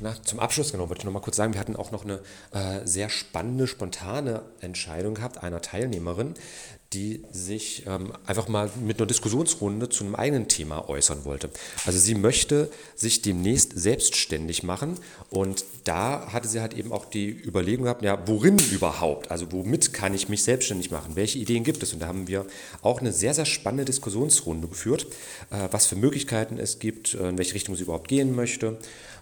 na, 0.00 0.14
zum 0.22 0.40
Abschluss, 0.40 0.72
genau, 0.72 0.88
wollte 0.88 1.00
ich 1.00 1.04
noch 1.04 1.12
mal 1.12 1.20
kurz 1.20 1.36
sagen, 1.36 1.52
wir 1.52 1.60
hatten 1.60 1.76
auch 1.76 1.90
noch 1.90 2.04
eine 2.04 2.20
äh, 2.52 2.86
sehr 2.86 3.10
spannende, 3.10 3.66
spontane 3.66 4.42
Entscheidung 4.60 5.14
gehabt 5.14 5.42
einer 5.42 5.60
Teilnehmerin, 5.60 6.34
die 6.94 7.22
sich 7.30 7.86
ähm, 7.86 8.14
einfach 8.26 8.48
mal 8.48 8.70
mit 8.82 8.98
einer 8.98 9.06
Diskussionsrunde 9.06 9.90
zu 9.90 10.04
einem 10.04 10.14
eigenen 10.14 10.48
Thema 10.48 10.88
äußern 10.88 11.26
wollte. 11.26 11.50
Also 11.84 11.98
sie 11.98 12.14
möchte 12.14 12.70
sich 12.96 13.20
demnächst 13.20 13.78
selbstständig 13.78 14.62
machen 14.62 14.98
und 15.28 15.66
da 15.84 16.32
hatte 16.32 16.48
sie 16.48 16.62
halt 16.62 16.72
eben 16.72 16.90
auch 16.90 17.04
die 17.04 17.28
Überlegung 17.28 17.84
gehabt, 17.84 18.02
ja, 18.02 18.26
worin 18.26 18.56
überhaupt? 18.72 19.30
Also 19.30 19.52
womit 19.52 19.92
kann 19.92 20.14
ich 20.14 20.30
mich 20.30 20.42
selbstständig 20.42 20.90
machen? 20.90 21.14
Welche 21.14 21.38
Ideen 21.38 21.62
gibt 21.62 21.82
es? 21.82 21.92
Und 21.92 22.00
da 22.00 22.06
haben 22.06 22.26
wir 22.26 22.46
auch 22.80 23.00
eine 23.00 23.12
sehr, 23.12 23.34
sehr 23.34 23.44
spannende 23.44 23.84
Diskussionsrunde 23.84 24.66
geführt, 24.66 25.06
äh, 25.50 25.68
was 25.70 25.84
für 25.84 25.96
Möglichkeiten 25.96 26.58
es 26.58 26.78
gibt, 26.78 27.12
äh, 27.12 27.28
in 27.28 27.36
welche 27.36 27.54
Richtung 27.54 27.76
sie 27.76 27.82
überhaupt 27.82 28.08
gehen 28.08 28.34
möchte. 28.34 28.78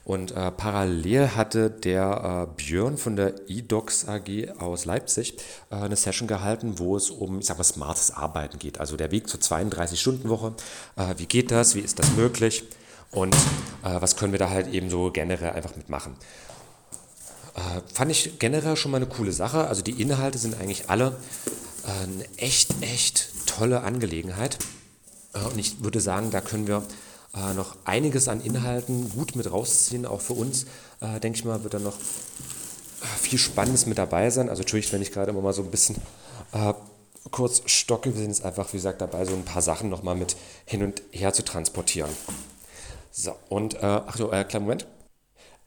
Und 0.06 0.30
äh, 0.30 0.52
parallel 0.52 1.34
hatte 1.34 1.68
der 1.68 2.46
äh, 2.48 2.54
Björn 2.56 2.96
von 2.96 3.16
der 3.16 3.50
eDocs 3.50 4.06
AG 4.06 4.52
aus 4.56 4.84
Leipzig 4.84 5.36
äh, 5.68 5.74
eine 5.74 5.96
Session 5.96 6.28
gehalten, 6.28 6.78
wo 6.78 6.96
es 6.96 7.10
um, 7.10 7.40
ich 7.40 7.46
sag 7.46 7.58
mal, 7.58 7.64
smartes 7.64 8.12
Arbeiten 8.12 8.60
geht. 8.60 8.78
Also 8.78 8.96
der 8.96 9.10
Weg 9.10 9.28
zur 9.28 9.40
32-Stunden-Woche. 9.40 10.54
Äh, 10.94 11.14
wie 11.16 11.26
geht 11.26 11.50
das? 11.50 11.74
Wie 11.74 11.80
ist 11.80 11.98
das 11.98 12.12
möglich? 12.12 12.62
Und 13.10 13.34
äh, 13.34 14.00
was 14.00 14.14
können 14.14 14.30
wir 14.30 14.38
da 14.38 14.48
halt 14.48 14.72
eben 14.72 14.90
so 14.90 15.10
generell 15.10 15.50
einfach 15.50 15.74
mitmachen? 15.74 16.14
Äh, 17.56 17.80
fand 17.92 18.12
ich 18.12 18.38
generell 18.38 18.76
schon 18.76 18.92
mal 18.92 18.98
eine 18.98 19.06
coole 19.06 19.32
Sache. 19.32 19.66
Also 19.66 19.82
die 19.82 20.00
Inhalte 20.00 20.38
sind 20.38 20.60
eigentlich 20.60 20.88
alle 20.88 21.16
eine 21.84 22.24
echt, 22.36 22.80
echt 22.80 23.30
tolle 23.46 23.80
Angelegenheit. 23.80 24.58
und 25.50 25.58
ich 25.58 25.82
würde 25.82 26.00
sagen, 26.00 26.30
da 26.30 26.40
können 26.40 26.68
wir 26.68 26.84
äh, 27.36 27.54
noch 27.54 27.76
einiges 27.84 28.28
an 28.28 28.40
Inhalten 28.40 29.10
gut 29.10 29.36
mit 29.36 29.50
rausziehen. 29.50 30.06
Auch 30.06 30.20
für 30.20 30.32
uns, 30.32 30.64
äh, 31.00 31.20
denke 31.20 31.38
ich 31.38 31.44
mal, 31.44 31.62
wird 31.62 31.74
da 31.74 31.78
noch 31.78 31.96
äh, 31.96 33.06
viel 33.20 33.38
Spannendes 33.38 33.86
mit 33.86 33.98
dabei 33.98 34.30
sein. 34.30 34.48
Also 34.48 34.62
entschuldigt, 34.62 34.92
wenn 34.92 35.02
ich 35.02 35.12
gerade 35.12 35.30
immer 35.30 35.42
mal 35.42 35.52
so 35.52 35.62
ein 35.62 35.70
bisschen 35.70 35.96
äh, 36.52 36.72
kurz 37.30 37.62
stocke. 37.66 38.12
Wir 38.12 38.20
sind 38.20 38.30
jetzt 38.30 38.44
einfach, 38.44 38.72
wie 38.72 38.78
gesagt, 38.78 39.00
dabei, 39.00 39.24
so 39.24 39.34
ein 39.34 39.44
paar 39.44 39.62
Sachen 39.62 39.90
nochmal 39.90 40.14
mit 40.14 40.36
hin 40.64 40.82
und 40.82 41.02
her 41.10 41.32
zu 41.32 41.44
transportieren. 41.44 42.10
So, 43.10 43.34
und, 43.48 43.74
äh, 43.74 43.78
ach 43.82 44.16
so, 44.16 44.32
äh, 44.32 44.44
kleinen 44.44 44.64
Moment. 44.64 44.86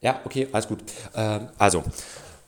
Ja, 0.00 0.20
okay, 0.24 0.48
alles 0.52 0.68
gut. 0.68 0.82
Äh, 1.14 1.40
also, 1.58 1.84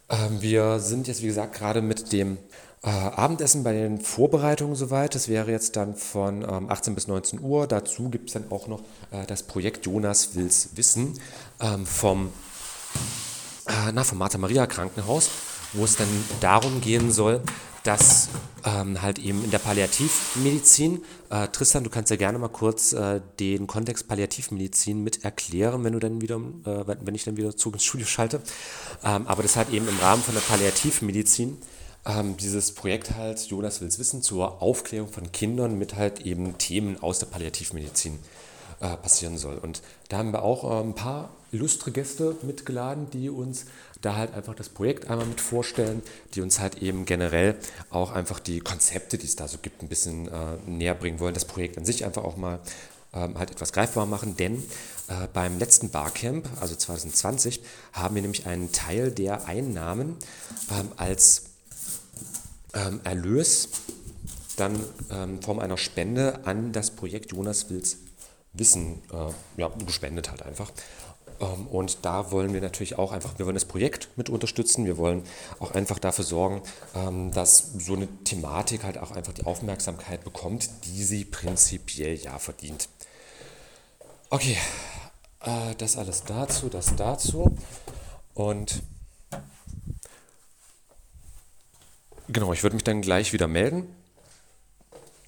ähm, 0.08 0.40
wir 0.40 0.78
sind 0.78 1.08
jetzt, 1.08 1.22
wie 1.22 1.26
gesagt, 1.26 1.54
gerade 1.54 1.82
mit 1.82 2.12
dem 2.12 2.38
äh, 2.82 2.88
Abendessen 2.88 3.62
bei 3.62 3.72
den 3.72 4.00
Vorbereitungen 4.00 4.74
soweit. 4.74 5.14
Das 5.14 5.28
wäre 5.28 5.50
jetzt 5.50 5.76
dann 5.76 5.94
von 5.94 6.42
ähm, 6.42 6.68
18 6.68 6.94
bis 6.94 7.06
19 7.06 7.40
Uhr. 7.40 7.66
Dazu 7.66 8.10
gibt 8.10 8.28
es 8.28 8.34
dann 8.34 8.50
auch 8.50 8.66
noch 8.66 8.80
äh, 9.10 9.24
das 9.26 9.44
Projekt 9.44 9.86
Jonas 9.86 10.34
Wills 10.34 10.70
Wissen 10.74 11.18
ähm, 11.60 11.86
vom, 11.86 12.32
äh, 13.68 13.92
na, 13.92 14.02
vom 14.04 14.18
Martha 14.18 14.38
Maria 14.38 14.66
Krankenhaus, 14.66 15.30
wo 15.72 15.84
es 15.84 15.96
dann 15.96 16.08
darum 16.40 16.80
gehen 16.80 17.12
soll, 17.12 17.40
dass 17.84 18.28
ähm, 18.64 19.00
halt 19.02 19.18
eben 19.18 19.44
in 19.44 19.50
der 19.50 19.58
Palliativmedizin, 19.58 21.02
äh, 21.30 21.48
Tristan, 21.48 21.84
du 21.84 21.90
kannst 21.90 22.10
ja 22.10 22.16
gerne 22.16 22.38
mal 22.38 22.48
kurz 22.48 22.92
äh, 22.92 23.20
den 23.40 23.66
Kontext 23.66 24.06
Palliativmedizin 24.06 25.02
mit 25.02 25.24
erklären, 25.24 25.82
wenn 25.82 25.92
du 25.92 25.98
dann 25.98 26.20
wieder, 26.20 26.36
äh, 26.36 26.84
wenn 26.86 27.14
ich 27.14 27.24
dann 27.24 27.36
wieder 27.36 27.56
zurück 27.56 27.76
ins 27.76 27.84
Studio 27.84 28.06
schalte. 28.06 28.40
Ähm, 29.04 29.26
aber 29.26 29.42
das 29.42 29.56
halt 29.56 29.70
eben 29.70 29.88
im 29.88 29.98
Rahmen 29.98 30.22
von 30.22 30.34
der 30.34 30.42
Palliativmedizin 30.42 31.58
ähm, 32.06 32.36
dieses 32.36 32.72
Projekt 32.72 33.14
halt, 33.14 33.40
Jonas 33.46 33.80
wills 33.80 33.98
wissen, 33.98 34.22
zur 34.22 34.62
Aufklärung 34.62 35.08
von 35.08 35.30
Kindern 35.32 35.78
mit 35.78 35.96
halt 35.96 36.20
eben 36.20 36.58
Themen 36.58 37.02
aus 37.02 37.18
der 37.18 37.26
Palliativmedizin 37.26 38.18
äh, 38.80 38.96
passieren 38.96 39.38
soll. 39.38 39.58
Und 39.58 39.82
da 40.08 40.18
haben 40.18 40.32
wir 40.32 40.42
auch 40.42 40.64
äh, 40.64 40.82
ein 40.82 40.94
paar 40.94 41.30
illustre 41.52 41.92
Gäste 41.92 42.36
mitgeladen, 42.42 43.08
die 43.10 43.30
uns 43.30 43.66
da 44.00 44.16
halt 44.16 44.34
einfach 44.34 44.54
das 44.54 44.68
Projekt 44.68 45.08
einmal 45.08 45.26
mit 45.26 45.40
vorstellen, 45.40 46.02
die 46.34 46.40
uns 46.40 46.58
halt 46.58 46.82
eben 46.82 47.04
generell 47.04 47.56
auch 47.90 48.10
einfach 48.10 48.40
die 48.40 48.60
Konzepte, 48.60 49.18
die 49.18 49.26
es 49.26 49.36
da 49.36 49.46
so 49.46 49.58
gibt, 49.58 49.82
ein 49.82 49.88
bisschen 49.88 50.26
äh, 50.26 50.56
näher 50.66 50.94
bringen 50.94 51.20
wollen, 51.20 51.34
das 51.34 51.44
Projekt 51.44 51.78
an 51.78 51.84
sich 51.84 52.04
einfach 52.04 52.24
auch 52.24 52.36
mal 52.36 52.58
ähm, 53.14 53.38
halt 53.38 53.50
etwas 53.50 53.72
greifbar 53.72 54.06
machen, 54.06 54.36
denn 54.36 54.56
äh, 55.08 55.28
beim 55.32 55.58
letzten 55.58 55.90
Barcamp, 55.90 56.48
also 56.60 56.74
2020, 56.74 57.62
haben 57.92 58.14
wir 58.14 58.22
nämlich 58.22 58.46
einen 58.46 58.72
Teil 58.72 59.12
der 59.12 59.46
Einnahmen 59.46 60.16
ähm, 60.70 60.88
als 60.96 61.51
ähm, 62.74 63.00
Erlös 63.04 63.68
dann 64.56 64.78
ähm, 65.10 65.36
in 65.36 65.42
Form 65.42 65.58
einer 65.58 65.78
Spende 65.78 66.44
an 66.44 66.72
das 66.72 66.90
Projekt 66.90 67.32
Jonas 67.32 67.70
Wills 67.70 67.98
Wissen 68.52 69.02
äh, 69.12 69.60
ja, 69.60 69.68
gespendet 69.86 70.30
halt 70.30 70.42
einfach. 70.42 70.70
Ähm, 71.40 71.66
und 71.66 72.04
da 72.04 72.30
wollen 72.30 72.52
wir 72.52 72.60
natürlich 72.60 72.98
auch 72.98 73.12
einfach, 73.12 73.38
wir 73.38 73.46
wollen 73.46 73.54
das 73.54 73.64
Projekt 73.64 74.08
mit 74.16 74.28
unterstützen, 74.28 74.84
wir 74.84 74.98
wollen 74.98 75.24
auch 75.58 75.72
einfach 75.72 75.98
dafür 75.98 76.24
sorgen, 76.24 76.62
ähm, 76.94 77.32
dass 77.32 77.72
so 77.78 77.94
eine 77.94 78.08
Thematik 78.24 78.84
halt 78.84 78.98
auch 78.98 79.10
einfach 79.10 79.32
die 79.32 79.44
Aufmerksamkeit 79.44 80.24
bekommt, 80.24 80.68
die 80.84 81.02
sie 81.02 81.24
prinzipiell 81.24 82.14
ja 82.14 82.38
verdient. 82.38 82.88
Okay, 84.30 84.56
äh, 85.40 85.74
das 85.78 85.96
alles 85.96 86.24
dazu, 86.24 86.68
das 86.68 86.94
dazu. 86.96 87.56
Und 88.34 88.82
Genau, 92.28 92.52
ich 92.52 92.62
würde 92.62 92.76
mich 92.76 92.84
dann 92.84 93.02
gleich 93.02 93.32
wieder 93.32 93.48
melden. 93.48 93.86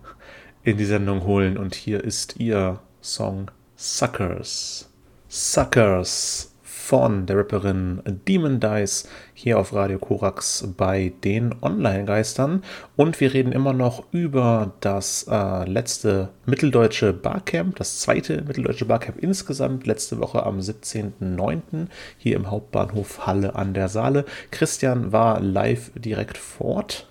in 0.63 0.77
die 0.77 0.85
Sendung 0.85 1.25
holen. 1.25 1.57
Und 1.57 1.75
hier 1.75 2.03
ist 2.03 2.37
ihr 2.39 2.81
Song 3.01 3.51
Suckers. 3.77 4.91
Suckers 5.29 6.54
von 6.85 7.25
der 7.25 7.39
Rapperin 7.39 8.03
Demon 8.29 8.61
Dice 8.61 9.09
hier 9.33 9.59
auf 9.59 9.73
Radio 9.73 9.99
Korax 9.99 10.69
bei 10.77 11.15
den 11.25 11.55
Online-Geistern. 11.63 12.63
Und 12.95 13.21
wir 13.21 13.33
reden 13.33 13.53
immer 13.53 13.73
noch 13.73 14.05
über 14.13 14.75
das 14.81 15.27
äh, 15.31 15.65
letzte 15.65 16.29
mitteldeutsche 16.45 17.15
Barcamp, 17.15 17.77
das 17.77 18.01
zweite 18.01 18.43
mitteldeutsche 18.43 18.85
Barcamp 18.85 19.19
insgesamt, 19.19 19.87
letzte 19.87 20.21
Woche 20.21 20.45
am 20.45 20.59
17.09. 20.59 21.87
hier 22.19 22.37
im 22.37 22.51
Hauptbahnhof 22.51 23.27
Halle 23.27 23.55
an 23.55 23.73
der 23.73 23.89
Saale. 23.89 24.27
Christian 24.51 25.11
war 25.11 25.41
live 25.41 25.91
direkt 25.95 26.37
fort 26.37 27.09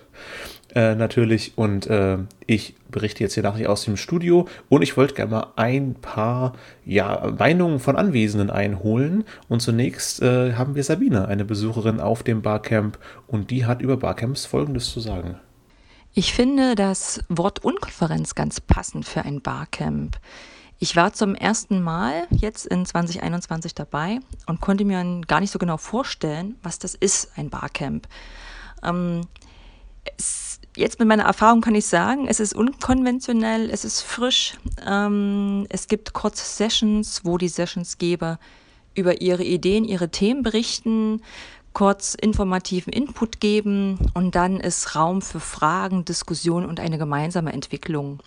äh, 0.74 0.94
natürlich. 0.94 1.56
Und 1.56 1.86
äh, 1.86 2.18
ich 2.46 2.74
berichte 2.90 3.22
jetzt 3.22 3.34
hier 3.34 3.42
nachher 3.42 3.70
aus 3.70 3.84
dem 3.84 3.96
Studio. 3.96 4.48
Und 4.68 4.82
ich 4.82 4.96
wollte 4.96 5.14
gerne 5.14 5.30
mal 5.30 5.46
ein 5.56 5.94
paar 5.94 6.54
ja, 6.84 7.32
Meinungen 7.38 7.78
von 7.78 7.96
Anwesenden 7.96 8.50
einholen. 8.50 9.24
Und 9.48 9.60
zunächst 9.60 10.22
äh, 10.22 10.54
haben 10.54 10.74
wir 10.74 10.84
Sabine, 10.84 11.28
eine 11.28 11.44
Besucherin 11.44 12.00
auf 12.00 12.22
dem 12.22 12.42
Barcamp. 12.42 12.98
Und 13.26 13.50
die 13.50 13.66
hat 13.66 13.82
über 13.82 13.96
Barcamps 13.96 14.46
Folgendes 14.46 14.90
zu 14.90 15.00
sagen. 15.00 15.36
Ich 16.12 16.32
finde 16.32 16.76
das 16.76 17.24
Wort 17.28 17.64
Unkonferenz 17.64 18.34
ganz 18.36 18.60
passend 18.60 19.04
für 19.04 19.22
ein 19.22 19.40
Barcamp. 19.40 20.18
Ich 20.78 20.96
war 20.96 21.12
zum 21.12 21.34
ersten 21.34 21.82
Mal 21.82 22.26
jetzt 22.30 22.66
in 22.66 22.84
2021 22.84 23.74
dabei 23.74 24.20
und 24.46 24.60
konnte 24.60 24.84
mir 24.84 25.02
gar 25.26 25.40
nicht 25.40 25.50
so 25.50 25.58
genau 25.58 25.76
vorstellen, 25.76 26.56
was 26.62 26.78
das 26.78 26.94
ist, 26.94 27.30
ein 27.36 27.50
Barcamp. 27.50 28.06
Ähm, 28.82 29.22
jetzt 30.76 30.98
mit 30.98 31.08
meiner 31.08 31.24
Erfahrung 31.24 31.60
kann 31.60 31.74
ich 31.74 31.86
sagen, 31.86 32.26
es 32.28 32.40
ist 32.40 32.54
unkonventionell, 32.54 33.70
es 33.70 33.84
ist 33.84 34.00
frisch. 34.02 34.54
Ähm, 34.86 35.66
es 35.68 35.88
gibt 35.88 36.12
kurze 36.12 36.44
Sessions, 36.44 37.22
wo 37.24 37.38
die 37.38 37.48
Sessionsgeber 37.48 38.38
über 38.94 39.20
ihre 39.20 39.44
Ideen, 39.44 39.84
ihre 39.84 40.10
Themen 40.10 40.42
berichten, 40.42 41.22
kurz 41.72 42.14
informativen 42.14 42.92
Input 42.92 43.40
geben 43.40 43.98
und 44.14 44.34
dann 44.34 44.60
ist 44.60 44.94
Raum 44.94 45.22
für 45.22 45.40
Fragen, 45.40 46.04
Diskussionen 46.04 46.66
und 46.66 46.80
eine 46.80 46.98
gemeinsame 46.98 47.52
Entwicklung. 47.52 48.20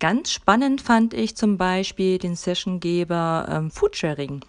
Ganz 0.00 0.32
spannend 0.32 0.80
fand 0.80 1.12
ich 1.12 1.36
zum 1.36 1.58
Beispiel 1.58 2.16
den 2.16 2.34
Sessiongeber 2.34 3.46
ähm, 3.50 3.70
Foodsharing. 3.70 4.40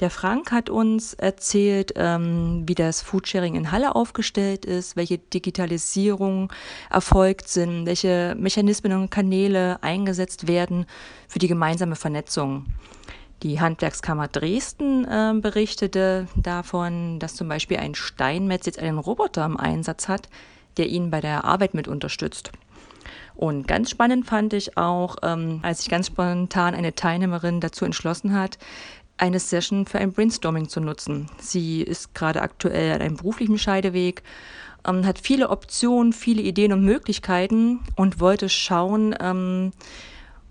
Der 0.00 0.10
Frank 0.10 0.50
hat 0.50 0.68
uns 0.68 1.14
erzählt, 1.14 1.92
ähm, 1.94 2.64
wie 2.66 2.74
das 2.74 3.02
Foodsharing 3.02 3.54
in 3.54 3.70
Halle 3.70 3.94
aufgestellt 3.94 4.64
ist, 4.64 4.96
welche 4.96 5.18
Digitalisierung 5.18 6.52
erfolgt 6.90 7.48
sind, 7.48 7.86
welche 7.86 8.34
Mechanismen 8.36 8.94
und 8.94 9.10
Kanäle 9.10 9.80
eingesetzt 9.80 10.48
werden 10.48 10.86
für 11.28 11.38
die 11.38 11.48
gemeinsame 11.48 11.94
Vernetzung. 11.94 12.66
Die 13.44 13.60
Handwerkskammer 13.60 14.26
Dresden 14.26 15.04
äh, 15.04 15.34
berichtete 15.40 16.26
davon, 16.34 17.20
dass 17.20 17.36
zum 17.36 17.48
Beispiel 17.48 17.76
ein 17.76 17.94
Steinmetz 17.94 18.66
jetzt 18.66 18.80
einen 18.80 18.98
Roboter 18.98 19.44
im 19.44 19.56
Einsatz 19.56 20.08
hat, 20.08 20.28
der 20.78 20.88
ihn 20.88 21.12
bei 21.12 21.20
der 21.20 21.44
Arbeit 21.44 21.74
mit 21.74 21.86
unterstützt. 21.86 22.50
Und 23.36 23.68
ganz 23.68 23.90
spannend 23.90 24.26
fand 24.26 24.54
ich 24.54 24.78
auch, 24.78 25.16
ähm, 25.22 25.60
als 25.62 25.80
sich 25.80 25.90
ganz 25.90 26.06
spontan 26.06 26.74
eine 26.74 26.94
Teilnehmerin 26.94 27.60
dazu 27.60 27.84
entschlossen 27.84 28.32
hat, 28.32 28.58
eine 29.18 29.40
Session 29.40 29.86
für 29.86 29.98
ein 29.98 30.12
Brainstorming 30.12 30.68
zu 30.68 30.80
nutzen. 30.80 31.28
Sie 31.38 31.82
ist 31.82 32.14
gerade 32.14 32.42
aktuell 32.42 32.92
an 32.92 33.02
einem 33.02 33.16
beruflichen 33.16 33.58
Scheideweg, 33.58 34.22
ähm, 34.86 35.04
hat 35.06 35.18
viele 35.18 35.50
Optionen, 35.50 36.12
viele 36.12 36.42
Ideen 36.42 36.72
und 36.72 36.84
Möglichkeiten 36.84 37.80
und 37.94 38.20
wollte 38.20 38.48
schauen, 38.48 39.14
ähm, 39.20 39.72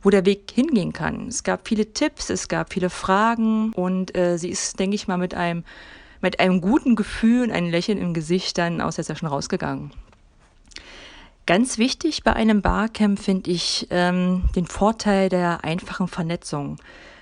wo 0.01 0.11
der 0.11 0.25
Weg 0.25 0.51
hingehen 0.53 0.93
kann. 0.93 1.27
Es 1.27 1.43
gab 1.43 1.67
viele 1.67 1.93
Tipps, 1.93 2.29
es 2.29 2.47
gab 2.47 2.71
viele 2.71 2.91
Fragen 2.91 3.73
und 3.73 4.15
äh, 4.15 4.37
sie 4.37 4.49
ist, 4.49 4.79
denke 4.79 4.95
ich 4.95 5.07
mal, 5.07 5.17
mit 5.17 5.33
einem, 5.33 5.63
mit 6.21 6.39
einem 6.39 6.61
guten 6.61 6.95
Gefühl 6.95 7.47
und 7.47 7.51
einem 7.51 7.71
Lächeln 7.71 7.97
im 7.97 8.13
Gesicht 8.13 8.59
dann 8.59 8.81
aus 8.81 8.95
der 8.95 9.03
Session 9.03 9.27
rausgegangen. 9.27 9.91
Ganz 11.45 11.77
wichtig 11.77 12.23
bei 12.23 12.33
einem 12.33 12.63
Barcamp 12.63 13.19
finde 13.19 13.51
ich 13.51 13.85
ähm, 13.91 14.45
den 14.55 14.65
Vorteil 14.65 15.29
der 15.29 15.63
einfachen 15.63 16.07
Vernetzung. 16.07 16.77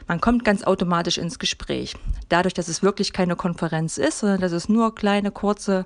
Man 0.07 0.21
kommt 0.21 0.45
ganz 0.45 0.63
automatisch 0.63 1.17
ins 1.17 1.39
Gespräch. 1.39 1.95
Dadurch, 2.29 2.53
dass 2.53 2.69
es 2.69 2.83
wirklich 2.83 3.11
keine 3.11 3.35
Konferenz 3.35 3.97
ist, 3.97 4.19
sondern 4.19 4.39
dass 4.39 4.53
es 4.53 4.69
nur 4.69 4.95
kleine, 4.95 5.31
kurze, 5.31 5.83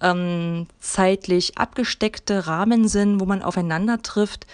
ähm, 0.00 0.66
zeitlich 0.80 1.56
abgesteckte 1.56 2.48
Rahmen 2.48 2.88
sind, 2.88 3.20
wo 3.20 3.26
man 3.26 3.42
aufeinander 3.42 4.02
trifft, 4.02 4.46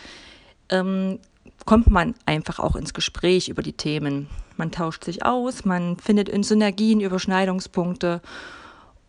ähm, 0.69 1.19
kommt 1.65 1.91
man 1.91 2.15
einfach 2.27 2.59
auch 2.59 2.77
ins 2.77 2.93
Gespräch 2.93 3.49
über 3.49 3.63
die 3.63 3.73
Themen. 3.73 4.29
Man 4.59 4.71
tauscht 4.71 5.05
sich 5.05 5.25
aus, 5.25 5.65
man 5.65 5.97
findet 5.97 6.29
in 6.29 6.43
Synergien, 6.43 7.01
Überschneidungspunkte 7.01 8.21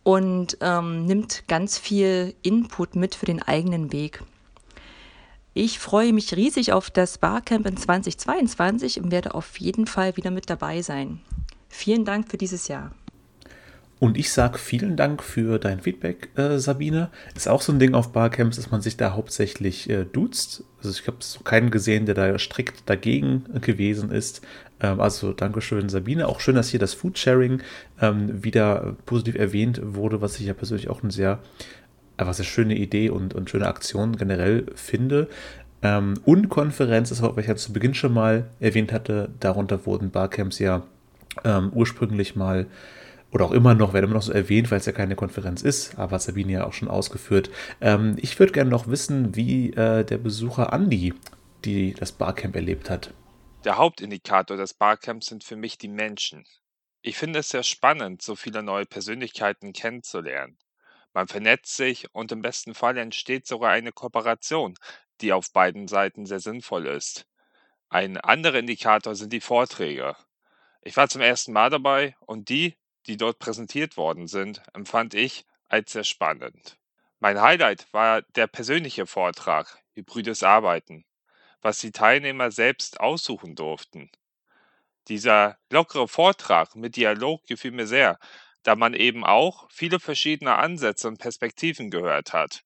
und 0.06 0.58
ähm, 0.60 1.04
nimmt 1.04 1.48
ganz 1.48 1.78
viel 1.78 2.36
Input 2.42 2.94
mit 2.94 3.16
für 3.16 3.26
den 3.26 3.42
eigenen 3.42 3.90
Weg. 3.90 4.22
Ich 5.52 5.80
freue 5.80 6.12
mich 6.12 6.36
riesig 6.36 6.72
auf 6.72 6.90
das 6.90 7.18
Barcamp 7.18 7.66
in 7.66 7.76
2022 7.76 9.00
und 9.02 9.10
werde 9.10 9.34
auf 9.34 9.58
jeden 9.58 9.88
Fall 9.88 10.16
wieder 10.16 10.30
mit 10.30 10.48
dabei 10.48 10.80
sein. 10.80 11.18
Vielen 11.68 12.04
Dank 12.04 12.30
für 12.30 12.36
dieses 12.36 12.68
Jahr. 12.68 12.92
Und 13.98 14.18
ich 14.18 14.30
sage 14.30 14.58
vielen 14.58 14.96
Dank 14.96 15.22
für 15.22 15.58
dein 15.58 15.80
Feedback, 15.80 16.28
äh, 16.36 16.58
Sabine. 16.58 17.08
Ist 17.34 17.48
auch 17.48 17.62
so 17.62 17.72
ein 17.72 17.78
Ding 17.78 17.94
auf 17.94 18.12
Barcamps, 18.12 18.56
dass 18.56 18.70
man 18.70 18.82
sich 18.82 18.98
da 18.98 19.14
hauptsächlich 19.14 19.88
äh, 19.88 20.04
duzt. 20.04 20.64
Also 20.78 20.90
ich 20.90 21.06
habe 21.06 21.16
keinen 21.44 21.70
gesehen, 21.70 22.04
der 22.04 22.14
da 22.14 22.38
strikt 22.38 22.88
dagegen 22.90 23.44
gewesen 23.62 24.10
ist. 24.10 24.42
Ähm, 24.80 25.00
also 25.00 25.32
Dankeschön, 25.32 25.88
Sabine. 25.88 26.28
Auch 26.28 26.40
schön, 26.40 26.56
dass 26.56 26.68
hier 26.68 26.80
das 26.80 26.92
Foodsharing 26.92 27.62
ähm, 28.02 28.44
wieder 28.44 28.96
positiv 29.06 29.36
erwähnt 29.36 29.80
wurde, 29.82 30.20
was 30.20 30.38
ich 30.38 30.46
ja 30.46 30.52
persönlich 30.52 30.90
auch 30.90 31.02
eine 31.02 31.10
sehr, 31.12 31.38
einfach 32.18 32.34
sehr 32.34 32.44
schöne 32.44 32.76
Idee 32.76 33.08
und, 33.08 33.32
und 33.32 33.48
schöne 33.48 33.66
Aktion 33.66 34.16
generell 34.16 34.66
finde. 34.74 35.28
Ähm, 35.80 36.14
und 36.26 36.50
Konferenz 36.50 37.10
ist 37.10 37.22
was 37.22 37.36
ich 37.38 37.46
ja 37.46 37.56
zu 37.56 37.72
Beginn 37.72 37.94
schon 37.94 38.12
mal 38.12 38.50
erwähnt 38.60 38.92
hatte, 38.92 39.30
darunter 39.40 39.86
wurden 39.86 40.10
Barcamps 40.10 40.58
ja 40.58 40.82
ähm, 41.44 41.70
ursprünglich 41.72 42.36
mal 42.36 42.66
oder 43.32 43.44
auch 43.44 43.52
immer 43.52 43.74
noch, 43.74 43.92
werde 43.92 44.06
immer 44.06 44.14
noch 44.14 44.22
so 44.22 44.32
erwähnt, 44.32 44.70
weil 44.70 44.78
es 44.78 44.86
ja 44.86 44.92
keine 44.92 45.16
Konferenz 45.16 45.62
ist, 45.62 45.98
aber 45.98 46.18
Sabine 46.18 46.52
ja 46.52 46.66
auch 46.66 46.72
schon 46.72 46.88
ausgeführt. 46.88 47.50
Ähm, 47.80 48.16
ich 48.18 48.38
würde 48.38 48.52
gerne 48.52 48.70
noch 48.70 48.88
wissen, 48.88 49.36
wie 49.36 49.72
äh, 49.72 50.04
der 50.04 50.18
Besucher 50.18 50.72
Andi 50.72 51.14
die 51.66 51.94
das 51.94 52.12
Barcamp 52.12 52.54
erlebt 52.54 52.88
hat. 52.88 53.12
Der 53.64 53.76
Hauptindikator 53.76 54.56
des 54.56 54.72
Barcamps 54.72 55.26
sind 55.26 55.44
für 55.44 55.56
mich 55.56 55.76
die 55.76 55.88
Menschen. 55.88 56.46
Ich 57.02 57.18
finde 57.18 57.40
es 57.40 57.48
sehr 57.50 57.62
spannend, 57.62 58.22
so 58.22 58.36
viele 58.36 58.62
neue 58.62 58.86
Persönlichkeiten 58.86 59.72
kennenzulernen. 59.72 60.58
Man 61.12 61.28
vernetzt 61.28 61.76
sich 61.76 62.12
und 62.14 62.30
im 62.32 62.42
besten 62.42 62.74
Fall 62.74 62.96
entsteht 62.98 63.46
sogar 63.46 63.70
eine 63.70 63.92
Kooperation, 63.92 64.74
die 65.20 65.32
auf 65.32 65.52
beiden 65.52 65.88
Seiten 65.88 66.26
sehr 66.26 66.40
sinnvoll 66.40 66.86
ist. 66.86 67.26
Ein 67.88 68.16
anderer 68.16 68.58
Indikator 68.58 69.14
sind 69.14 69.32
die 69.32 69.40
Vorträge. 69.40 70.14
Ich 70.82 70.96
war 70.96 71.08
zum 71.08 71.22
ersten 71.22 71.52
Mal 71.52 71.70
dabei 71.70 72.14
und 72.20 72.48
die, 72.48 72.76
die 73.06 73.16
dort 73.16 73.38
präsentiert 73.38 73.96
worden 73.96 74.26
sind, 74.26 74.62
empfand 74.72 75.14
ich 75.14 75.46
als 75.68 75.92
sehr 75.92 76.04
spannend. 76.04 76.78
Mein 77.18 77.40
Highlight 77.40 77.86
war 77.92 78.22
der 78.22 78.46
persönliche 78.46 79.06
Vortrag 79.06 79.82
Hybrides 79.94 80.42
Arbeiten, 80.42 81.04
was 81.62 81.78
die 81.78 81.92
Teilnehmer 81.92 82.50
selbst 82.50 83.00
aussuchen 83.00 83.54
durften. 83.54 84.10
Dieser 85.08 85.56
lockere 85.70 86.08
Vortrag 86.08 86.76
mit 86.76 86.96
Dialog 86.96 87.46
gefiel 87.46 87.70
mir 87.70 87.86
sehr, 87.86 88.18
da 88.62 88.74
man 88.74 88.94
eben 88.94 89.24
auch 89.24 89.70
viele 89.70 90.00
verschiedene 90.00 90.56
Ansätze 90.56 91.08
und 91.08 91.18
Perspektiven 91.18 91.90
gehört 91.90 92.32
hat. 92.32 92.64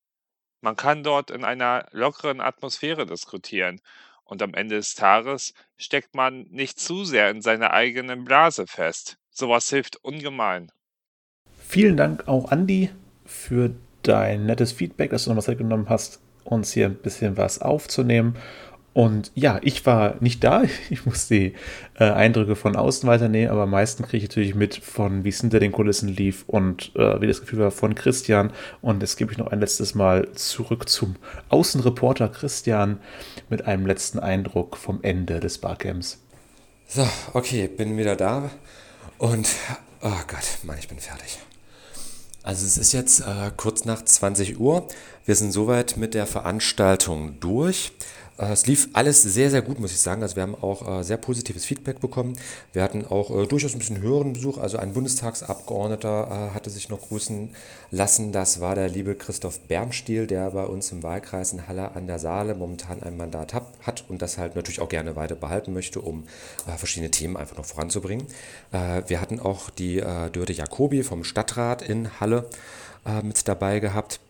Man 0.62 0.76
kann 0.76 1.02
dort 1.02 1.30
in 1.30 1.44
einer 1.44 1.86
lockeren 1.92 2.40
Atmosphäre 2.40 3.06
diskutieren 3.06 3.80
und 4.24 4.42
am 4.42 4.54
Ende 4.54 4.76
des 4.76 4.94
Tages 4.94 5.54
steckt 5.76 6.14
man 6.14 6.42
nicht 6.50 6.80
zu 6.80 7.04
sehr 7.04 7.30
in 7.30 7.42
seiner 7.42 7.72
eigenen 7.72 8.24
Blase 8.24 8.66
fest, 8.66 9.19
Sowas 9.40 9.70
hilft 9.70 9.96
ungemein. 10.04 10.70
Vielen 11.66 11.96
Dank 11.96 12.28
auch, 12.28 12.50
Andi, 12.50 12.90
für 13.24 13.70
dein 14.02 14.44
nettes 14.44 14.72
Feedback, 14.72 15.12
dass 15.12 15.24
du 15.24 15.30
nochmal 15.30 15.44
Zeit 15.44 15.56
genommen 15.56 15.88
hast, 15.88 16.20
uns 16.44 16.72
hier 16.72 16.84
ein 16.84 16.96
bisschen 16.96 17.38
was 17.38 17.62
aufzunehmen. 17.62 18.36
Und 18.92 19.32
ja, 19.34 19.58
ich 19.62 19.86
war 19.86 20.16
nicht 20.20 20.44
da. 20.44 20.64
Ich 20.90 21.06
muss 21.06 21.26
die 21.26 21.54
äh, 21.98 22.04
Eindrücke 22.04 22.54
von 22.54 22.76
außen 22.76 23.08
weiternehmen, 23.08 23.50
aber 23.50 23.62
am 23.62 23.70
meisten 23.70 24.02
kriege 24.02 24.18
ich 24.18 24.28
natürlich 24.28 24.54
mit 24.54 24.76
von, 24.76 25.24
wie 25.24 25.30
es 25.30 25.40
hinter 25.40 25.58
den 25.58 25.72
Kulissen 25.72 26.10
lief 26.10 26.44
und 26.46 26.94
äh, 26.96 27.18
wie 27.22 27.26
das 27.26 27.40
Gefühl 27.40 27.60
war 27.60 27.70
von 27.70 27.94
Christian. 27.94 28.52
Und 28.82 29.00
jetzt 29.00 29.16
gebe 29.16 29.32
ich 29.32 29.38
noch 29.38 29.46
ein 29.46 29.60
letztes 29.60 29.94
Mal 29.94 30.30
zurück 30.32 30.86
zum 30.86 31.16
Außenreporter 31.48 32.28
Christian 32.28 33.00
mit 33.48 33.64
einem 33.64 33.86
letzten 33.86 34.18
Eindruck 34.18 34.76
vom 34.76 34.98
Ende 35.00 35.40
des 35.40 35.56
Barcamps. 35.56 36.22
So, 36.86 37.08
okay, 37.32 37.68
bin 37.68 37.96
wieder 37.96 38.16
da. 38.16 38.50
Und, 39.20 39.50
oh 40.00 40.08
Gott, 40.28 40.62
Mann, 40.62 40.78
ich 40.78 40.88
bin 40.88 40.98
fertig. 40.98 41.40
Also 42.42 42.64
es 42.64 42.78
ist 42.78 42.92
jetzt 42.92 43.20
äh, 43.20 43.50
kurz 43.54 43.84
nach 43.84 44.02
20 44.02 44.58
Uhr. 44.58 44.88
Wir 45.26 45.34
sind 45.34 45.52
soweit 45.52 45.98
mit 45.98 46.14
der 46.14 46.26
Veranstaltung 46.26 47.38
durch. 47.38 47.92
Äh, 48.40 48.52
es 48.52 48.66
lief 48.66 48.88
alles 48.92 49.22
sehr, 49.22 49.50
sehr 49.50 49.62
gut, 49.62 49.78
muss 49.78 49.92
ich 49.92 50.00
sagen. 50.00 50.22
Also 50.22 50.36
wir 50.36 50.42
haben 50.42 50.54
auch 50.54 51.00
äh, 51.00 51.04
sehr 51.04 51.16
positives 51.16 51.64
Feedback 51.64 52.00
bekommen. 52.00 52.36
Wir 52.72 52.82
hatten 52.82 53.04
auch 53.06 53.30
äh, 53.30 53.46
durchaus 53.46 53.74
ein 53.74 53.78
bisschen 53.78 54.00
höheren 54.00 54.32
Besuch. 54.32 54.58
Also 54.58 54.78
ein 54.78 54.92
Bundestagsabgeordneter 54.92 56.52
hatte 56.54 56.70
sich 56.70 56.88
noch 56.88 57.00
grüßen 57.08 57.50
lassen. 57.90 58.32
Das 58.32 58.60
war 58.60 58.74
der 58.74 58.88
liebe 58.88 59.14
Christoph 59.14 59.60
Bernstiel, 59.60 60.26
der 60.26 60.50
bei 60.50 60.64
uns 60.64 60.90
im 60.92 61.02
Wahlkreis 61.02 61.52
in 61.52 61.68
Halle 61.68 61.92
an 61.92 62.06
der 62.06 62.18
Saale 62.18 62.54
momentan 62.54 63.02
ein 63.02 63.16
Mandat 63.16 63.54
hat 63.54 64.04
und 64.08 64.22
das 64.22 64.38
halt 64.38 64.56
natürlich 64.56 64.80
auch 64.80 64.88
gerne 64.88 65.16
weiter 65.16 65.34
behalten 65.34 65.72
möchte, 65.72 66.00
um 66.00 66.24
verschiedene 66.76 67.10
Themen 67.10 67.36
einfach 67.36 67.56
noch 67.56 67.64
voranzubringen. 67.64 68.26
wir 68.70 69.20
hatten 69.20 69.40
auch 69.40 69.70
die 69.70 69.96
Dörte 69.96 70.52
Jacobi 70.52 71.02
vom 71.02 71.24
Stadtrat 71.24 71.82
in 71.82 72.20
Halle 72.20 72.48
mit 73.22 73.46
dabei 73.48 73.80
gehabt 73.80 74.20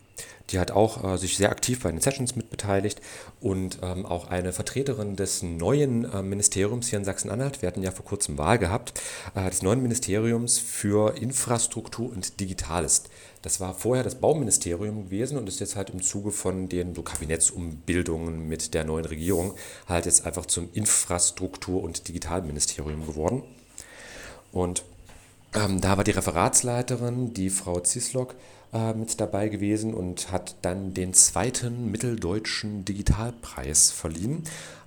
Die 0.51 0.59
hat 0.59 0.71
auch 0.71 1.03
äh, 1.03 1.17
sich 1.17 1.37
sehr 1.37 1.49
aktiv 1.49 1.81
bei 1.81 1.91
den 1.91 2.01
Sessions 2.01 2.35
mitbeteiligt 2.35 2.99
und 3.39 3.79
ähm, 3.81 4.05
auch 4.05 4.29
eine 4.29 4.51
Vertreterin 4.51 5.15
des 5.15 5.43
neuen 5.43 6.11
äh, 6.11 6.21
Ministeriums 6.21 6.87
hier 6.89 6.99
in 6.99 7.05
Sachsen-Anhalt. 7.05 7.61
Wir 7.61 7.67
hatten 7.67 7.83
ja 7.83 7.91
vor 7.91 8.05
kurzem 8.05 8.37
Wahl 8.37 8.57
gehabt, 8.57 8.99
äh, 9.33 9.49
des 9.49 9.61
neuen 9.61 9.81
Ministeriums 9.81 10.59
für 10.59 11.15
Infrastruktur 11.17 12.11
und 12.11 12.39
Digitales. 12.39 13.03
Das 13.41 13.59
war 13.59 13.73
vorher 13.73 14.03
das 14.03 14.15
Bauministerium 14.15 15.05
gewesen 15.05 15.37
und 15.37 15.47
ist 15.47 15.59
jetzt 15.59 15.75
halt 15.75 15.89
im 15.91 16.01
Zuge 16.01 16.31
von 16.31 16.69
den 16.69 16.93
so 16.93 17.01
Kabinettsumbildungen 17.01 18.47
mit 18.47 18.73
der 18.73 18.83
neuen 18.83 19.05
Regierung 19.05 19.55
halt 19.87 20.05
jetzt 20.05 20.25
einfach 20.25 20.45
zum 20.45 20.69
Infrastruktur- 20.73 21.81
und 21.81 22.07
Digitalministerium 22.07 23.07
geworden. 23.07 23.43
Und 24.51 24.83
ähm, 25.55 25.81
da 25.81 25.97
war 25.97 26.03
die 26.03 26.11
Referatsleiterin, 26.11 27.33
die 27.33 27.49
Frau 27.49 27.79
Zislock, 27.79 28.35
äh, 28.73 28.93
mit 28.93 29.19
dabei 29.19 29.49
gewesen 29.49 29.93
und 29.93 30.31
hat 30.31 30.55
dann 30.61 30.93
den 30.93 31.13
zweiten 31.13 31.91
Mitteldeutschen 31.91 32.85
Digitalpreis 32.85 33.91
verliehen. 33.91 34.43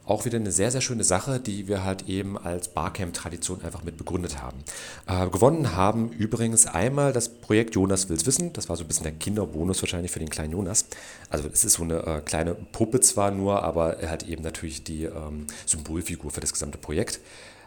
Auch 0.07 0.27
wieder 0.27 0.37
eine 0.37 0.53
sehr, 0.53 0.71
sehr 0.71 0.83
schöne 0.83 1.03
Sache, 1.03 1.41
die 1.41 1.67
wir 1.67 1.83
halt 1.83 2.09
eben 2.09 2.37
als 2.37 2.69
Barcamp-Tradition 2.69 3.63
einfach 3.63 3.85
mit 3.85 3.97
begründet 3.97 4.43
haben. 4.43 4.59
Äh, 5.07 5.31
gewonnen 5.31 5.75
haben 5.75 6.11
übrigens 6.11 6.67
einmal 6.67 7.15
das 7.15 7.31
Projekt 7.31 7.75
Jonas 7.75 8.11
will's 8.11 8.27
wissen. 8.27 8.53
Das 8.53 8.69
war 8.69 8.77
so 8.77 8.85
ein 8.85 8.89
bisschen 8.89 9.05
der 9.05 9.13
Kinderbonus 9.13 9.81
wahrscheinlich 9.81 10.11
für 10.11 10.19
den 10.19 10.29
kleinen 10.29 10.53
Jonas. 10.53 10.85
Also 11.31 11.49
es 11.51 11.65
ist 11.65 11.75
so 11.75 11.85
eine 11.85 12.07
äh, 12.07 12.21
kleine 12.21 12.55
Puppe 12.55 13.01
zwar 13.01 13.31
nur, 13.31 13.63
aber 13.63 13.99
er 13.99 14.11
hat 14.11 14.29
eben 14.29 14.43
natürlich 14.43 14.85
die 14.85 15.05
ähm, 15.05 15.47
Symbolfigur 15.65 16.31
für 16.31 16.41
das 16.41 16.53
gesamte 16.53 16.77
Projekt. 16.77 17.21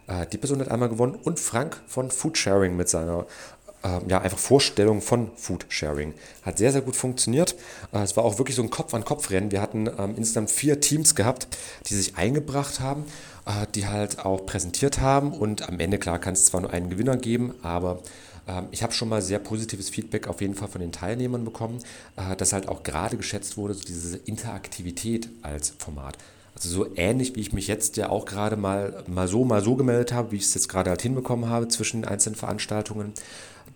Äh, 0.08 0.26
die 0.28 0.38
Person 0.38 0.60
hat 0.60 0.70
einmal 0.70 0.90
gewonnen 0.90 1.16
und 1.16 1.40
Frank 1.40 1.82
von 1.88 2.12
Foodsharing 2.12 2.76
mit 2.76 2.90
seiner 2.90 3.26
ja, 4.08 4.22
einfach 4.22 4.38
Vorstellung 4.38 5.02
von 5.02 5.32
Foodsharing. 5.36 6.14
Hat 6.44 6.58
sehr, 6.58 6.72
sehr 6.72 6.82
gut 6.82 6.96
funktioniert. 6.96 7.56
Äh, 7.94 8.00
es 8.00 8.18
war 8.18 8.24
auch 8.24 8.38
wirklich 8.38 8.56
so 8.56 8.64
ein 8.64 8.70
Kopf-an-Kopf-Rennen. 8.70 9.52
Wir 9.52 9.62
hatten 9.62 9.88
ähm, 9.98 10.16
insgesamt 10.18 10.52
vier 10.52 10.80
Teams 10.80 11.16
gehabt, 11.16 11.48
die 11.88 11.94
sich 11.94 12.18
eingebracht 12.18 12.80
haben, 12.80 13.06
äh, 13.46 13.68
die 13.76 13.88
halt 13.88 14.26
auch 14.26 14.46
präsentiert 14.46 15.00
haben. 15.00 15.32
Und 15.32 15.68
am 15.68 15.80
Ende, 15.80 16.00
klar, 16.00 16.20
kann 16.20 16.34
es 16.34 16.46
zwar 16.46 16.62
nur 16.62 16.72
einen 16.72 16.90
Gewinner 16.90 17.18
geben, 17.18 17.54
aber 17.62 18.00
ähm, 18.48 18.68
ich 18.72 18.84
habe 18.84 18.94
schon 18.94 19.10
mal 19.10 19.22
sehr 19.22 19.40
positives 19.40 19.90
Feedback 19.90 20.28
auf 20.28 20.42
jeden 20.42 20.56
Fall 20.56 20.68
von 20.68 20.82
den 20.82 20.92
Teilnehmern 20.92 21.46
bekommen, 21.46 21.80
äh, 22.16 22.36
dass 22.36 22.54
halt 22.54 22.68
auch 22.68 22.84
gerade 22.84 23.18
geschätzt 23.18 23.58
wurde, 23.58 23.74
so 23.74 23.84
diese 23.84 24.18
Interaktivität 24.18 25.30
als 25.44 25.74
Format. 25.78 26.18
Also 26.56 26.70
so 26.70 26.88
ähnlich, 26.96 27.36
wie 27.36 27.42
ich 27.42 27.54
mich 27.54 27.68
jetzt 27.68 27.98
ja 27.98 28.10
auch 28.10 28.26
gerade 28.26 28.56
mal, 28.56 29.04
mal 29.06 29.28
so, 29.28 29.46
mal 29.46 29.62
so 29.62 29.76
gemeldet 29.76 30.12
habe, 30.12 30.32
wie 30.32 30.38
ich 30.38 30.46
es 30.46 30.56
jetzt 30.56 30.70
gerade 30.70 30.90
halt 30.90 31.04
hinbekommen 31.04 31.50
habe 31.50 31.68
zwischen 31.68 32.02
den 32.02 32.10
einzelnen 32.10 32.36
Veranstaltungen. 32.36 33.14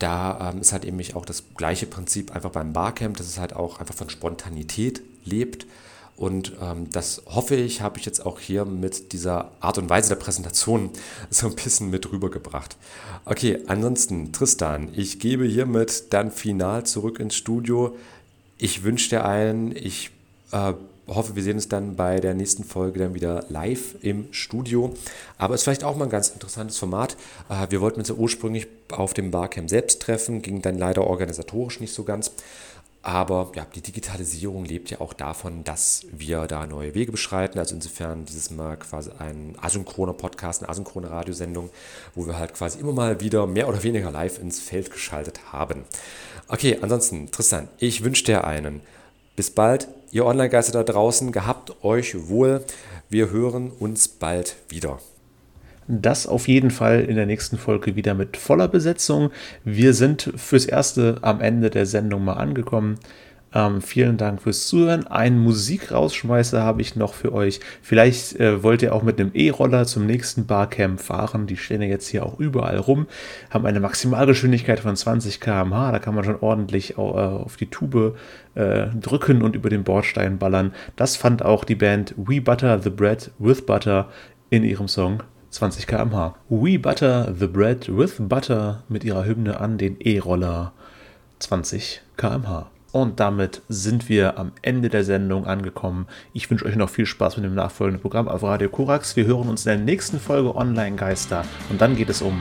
Da 0.02 0.50
ähm, 0.50 0.62
ist 0.62 0.74
halt 0.74 0.84
eben 0.84 1.00
auch 1.14 1.26
das 1.26 1.44
gleiche 1.56 1.86
Prinzip 1.86 2.36
einfach 2.36 2.50
beim 2.50 2.74
Barcamp, 2.74 3.18
dass 3.18 3.28
es 3.28 3.38
halt 3.38 3.54
auch 3.54 3.80
einfach 3.80 3.94
von 3.94 4.10
Spontanität 4.10 5.04
lebt. 5.24 5.68
Und 6.18 6.54
ähm, 6.60 6.90
das 6.90 7.22
hoffe 7.28 7.56
ich, 7.56 7.82
habe 7.82 8.00
ich 8.00 8.06
jetzt 8.06 8.26
auch 8.26 8.40
hier 8.40 8.66
mit 8.66 9.14
dieser 9.14 9.52
Art 9.60 9.78
und 9.78 9.92
Weise 9.92 10.10
der 10.10 10.16
Präsentation 10.16 10.90
so 11.30 11.48
ein 11.48 11.56
bisschen 11.56 11.92
mit 11.92 12.12
rübergebracht. 12.12 12.78
Okay, 13.26 13.60
ansonsten, 13.68 14.34
Tristan, 14.34 14.90
ich 14.96 15.20
gebe 15.20 15.46
hiermit 15.46 16.12
dann 16.12 16.32
final 16.32 16.84
zurück 16.84 17.20
ins 17.20 17.36
Studio. 17.36 17.96
Ich 18.58 18.84
wünsche 18.84 19.10
dir 19.10 19.24
allen, 19.24 19.76
ich 19.76 20.10
äh, 20.52 20.74
hoffe, 21.08 21.36
wir 21.36 21.44
sehen 21.44 21.56
uns 21.56 21.68
dann 21.68 21.96
bei 21.96 22.20
der 22.20 22.34
nächsten 22.34 22.64
Folge 22.64 23.00
dann 23.00 23.14
wieder 23.14 23.46
live 23.50 23.96
im 24.02 24.28
Studio. 24.32 24.94
Aber 25.38 25.54
es 25.54 25.62
ist 25.62 25.64
vielleicht 25.66 25.84
auch 25.84 25.96
mal 25.96 26.06
ein 26.06 26.12
ganz 26.12 26.30
interessantes 26.30 26.78
Format. 26.78 27.18
Äh, 27.50 27.68
wir 27.70 27.82
wollten 27.82 28.00
uns 28.00 28.10
ja 28.10 28.16
ursprünglich 28.16 28.68
auf 28.92 29.14
dem 29.14 29.32
Barcamp 29.32 29.70
selbst 29.70 30.02
treffen, 30.02 30.42
ging 30.42 30.62
dann 30.62 30.78
leider 30.78 31.06
organisatorisch 31.08 31.80
nicht 31.80 31.94
so 31.94 32.04
ganz. 32.04 32.32
Aber 33.04 33.52
ja, 33.56 33.66
die 33.74 33.82
Digitalisierung 33.82 34.64
lebt 34.64 34.92
ja 34.92 35.02
auch 35.02 35.14
davon, 35.14 35.64
dass 35.64 36.06
wir 36.12 36.46
da 36.46 36.68
neue 36.68 36.94
Wege 36.94 37.12
beschreiten. 37.12 37.58
Also 37.58 37.74
insofern 37.74 38.26
dieses 38.26 38.52
Mal 38.52 38.78
quasi 38.78 39.10
ein 39.18 39.56
asynchroner 39.60 40.14
Podcast, 40.14 40.62
eine 40.62 40.70
asynchrone 40.70 41.10
Radiosendung, 41.10 41.72
wo 42.14 42.28
wir 42.28 42.38
halt 42.38 42.54
quasi 42.54 42.80
immer 42.80 42.94
mal 42.94 43.20
wieder 43.20 43.48
mehr 43.48 43.68
oder 43.68 43.82
weniger 43.82 44.12
live 44.12 44.40
ins 44.40 44.60
Feld 44.60 44.92
geschaltet 44.92 45.52
haben. 45.52 45.86
Okay, 46.48 46.78
ansonsten, 46.82 47.32
Tristan, 47.32 47.70
ich 47.80 48.04
wünsche 48.04 48.26
dir 48.26 48.44
einen 48.44 48.82
bis 49.36 49.52
bald, 49.52 49.88
ihr 50.12 50.26
Online-Geister 50.26 50.74
da 50.74 50.84
draußen, 50.84 51.32
gehabt 51.32 51.84
euch 51.84 52.28
wohl. 52.28 52.64
Wir 53.10 53.30
hören 53.30 53.72
uns 53.72 54.08
bald 54.08 54.56
wieder. 54.70 55.00
Das 55.88 56.28
auf 56.28 56.48
jeden 56.48 56.72
Fall 56.72 57.02
in 57.02 57.16
der 57.16 57.26
nächsten 57.26 57.58
Folge 57.58 57.96
wieder 57.96 58.14
mit 58.14 58.38
voller 58.38 58.68
Besetzung. 58.68 59.32
Wir 59.66 59.94
sind 59.94 60.32
fürs 60.36 60.66
Erste 60.66 61.18
am 61.22 61.42
Ende 61.42 61.70
der 61.70 61.86
Sendung 61.86 62.24
mal 62.24 62.36
angekommen. 62.36 63.00
Ähm, 63.54 63.82
vielen 63.82 64.18
Dank 64.18 64.42
fürs 64.42 64.68
Zuhören. 64.68 65.08
Einen 65.08 65.40
Musikrausschmeißer 65.40 66.64
habe 66.64 66.82
ich 66.82 66.96
noch 66.96 67.14
für 67.14 67.34
euch. 67.34 67.60
Vielleicht 67.82 68.40
äh, 68.40 68.64
wollt 68.64 68.82
ihr 68.82 68.96
auch 68.96 69.04
mit 69.04 69.20
einem 69.20 69.32
E-Roller 69.34 69.86
zum 69.86 70.06
nächsten 70.06 70.46
Barcamp 70.46 71.02
fahren. 71.02 71.48
Die 71.48 71.58
stehen 71.58 71.82
ja 71.82 71.88
jetzt 71.90 72.08
hier 72.08 72.26
auch 72.26 72.40
überall 72.40 72.78
rum. 72.78 73.08
Haben 73.50 73.66
eine 73.66 73.82
Maximalgeschwindigkeit 73.82 74.80
von 74.80 74.96
20 74.96 75.42
km/h. 75.42 75.92
Da 75.92 76.00
kann 76.00 76.16
man 76.16 76.24
schon 76.24 76.40
ordentlich 76.40 76.92
äh, 76.92 77.02
auf 77.02 77.58
die 77.58 77.70
Tube 77.70 78.16
äh, 78.56 78.88
drücken 79.00 79.42
und 79.42 79.56
über 79.56 79.70
den 79.70 79.84
Bordstein 79.84 80.38
ballern. 80.38 80.74
Das 80.96 81.18
fand 81.18 81.44
auch 81.44 81.66
die 81.66 81.76
Band 81.76 82.14
We 82.16 82.40
Butter 82.40 82.80
the 82.80 82.90
Bread 82.90 83.32
with 83.38 83.66
Butter 83.66 84.08
in 84.50 84.64
ihrem 84.64 84.88
Song 84.88 85.24
20 85.50 85.88
km/h. 85.88 86.36
We 86.48 86.80
Butter 86.80 87.34
the 87.38 87.48
Bread 87.48 87.90
with 87.90 88.16
Butter 88.18 88.84
mit 88.88 89.04
ihrer 89.04 89.26
Hymne 89.26 89.60
an 89.60 89.78
den 89.78 89.98
E-Roller 90.00 90.72
20 91.40 92.02
km/h. 92.16 92.70
Und 92.92 93.22
damit 93.22 93.62
sind 93.70 94.10
wir 94.10 94.38
am 94.38 94.52
Ende 94.62 94.90
der 94.90 95.06
Sendung 95.06 95.46
angekommen. 95.46 96.08
Ich 96.34 96.50
wünsche 96.52 96.66
euch 96.66 96.76
noch 96.76 96.90
viel 96.90 97.06
Spaß 97.06 97.38
mit 97.38 97.46
dem 97.46 97.56
nachfolgenden 97.56 98.02
Programm 98.02 98.28
auf 98.28 98.44
Radio 98.44 98.68
Korax. 98.70 99.16
Wir 99.16 99.26
hören 99.26 99.48
uns 99.48 99.66
in 99.66 99.70
der 99.70 99.80
nächsten 99.80 100.20
Folge 100.20 100.54
Online 100.56 100.98
Geister 100.98 101.46
und 101.70 101.80
dann 101.80 101.96
geht 101.96 102.10
es 102.10 102.22
um 102.22 102.38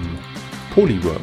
Polywork. 0.74 1.20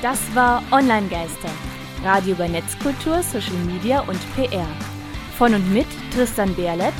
Das 0.00 0.20
war 0.34 0.62
Online 0.70 1.08
Geister. 1.08 1.48
Radio 2.04 2.34
über 2.34 2.46
Netzkultur, 2.46 3.20
Social 3.22 3.56
Media 3.66 4.00
und 4.00 4.20
PR. 4.36 4.66
Von 5.36 5.54
und 5.54 5.72
mit 5.72 5.86
Tristan 6.14 6.54
Berlet 6.54 6.92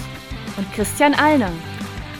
und 0.57 0.73
Christian 0.73 1.15
Allner. 1.15 1.53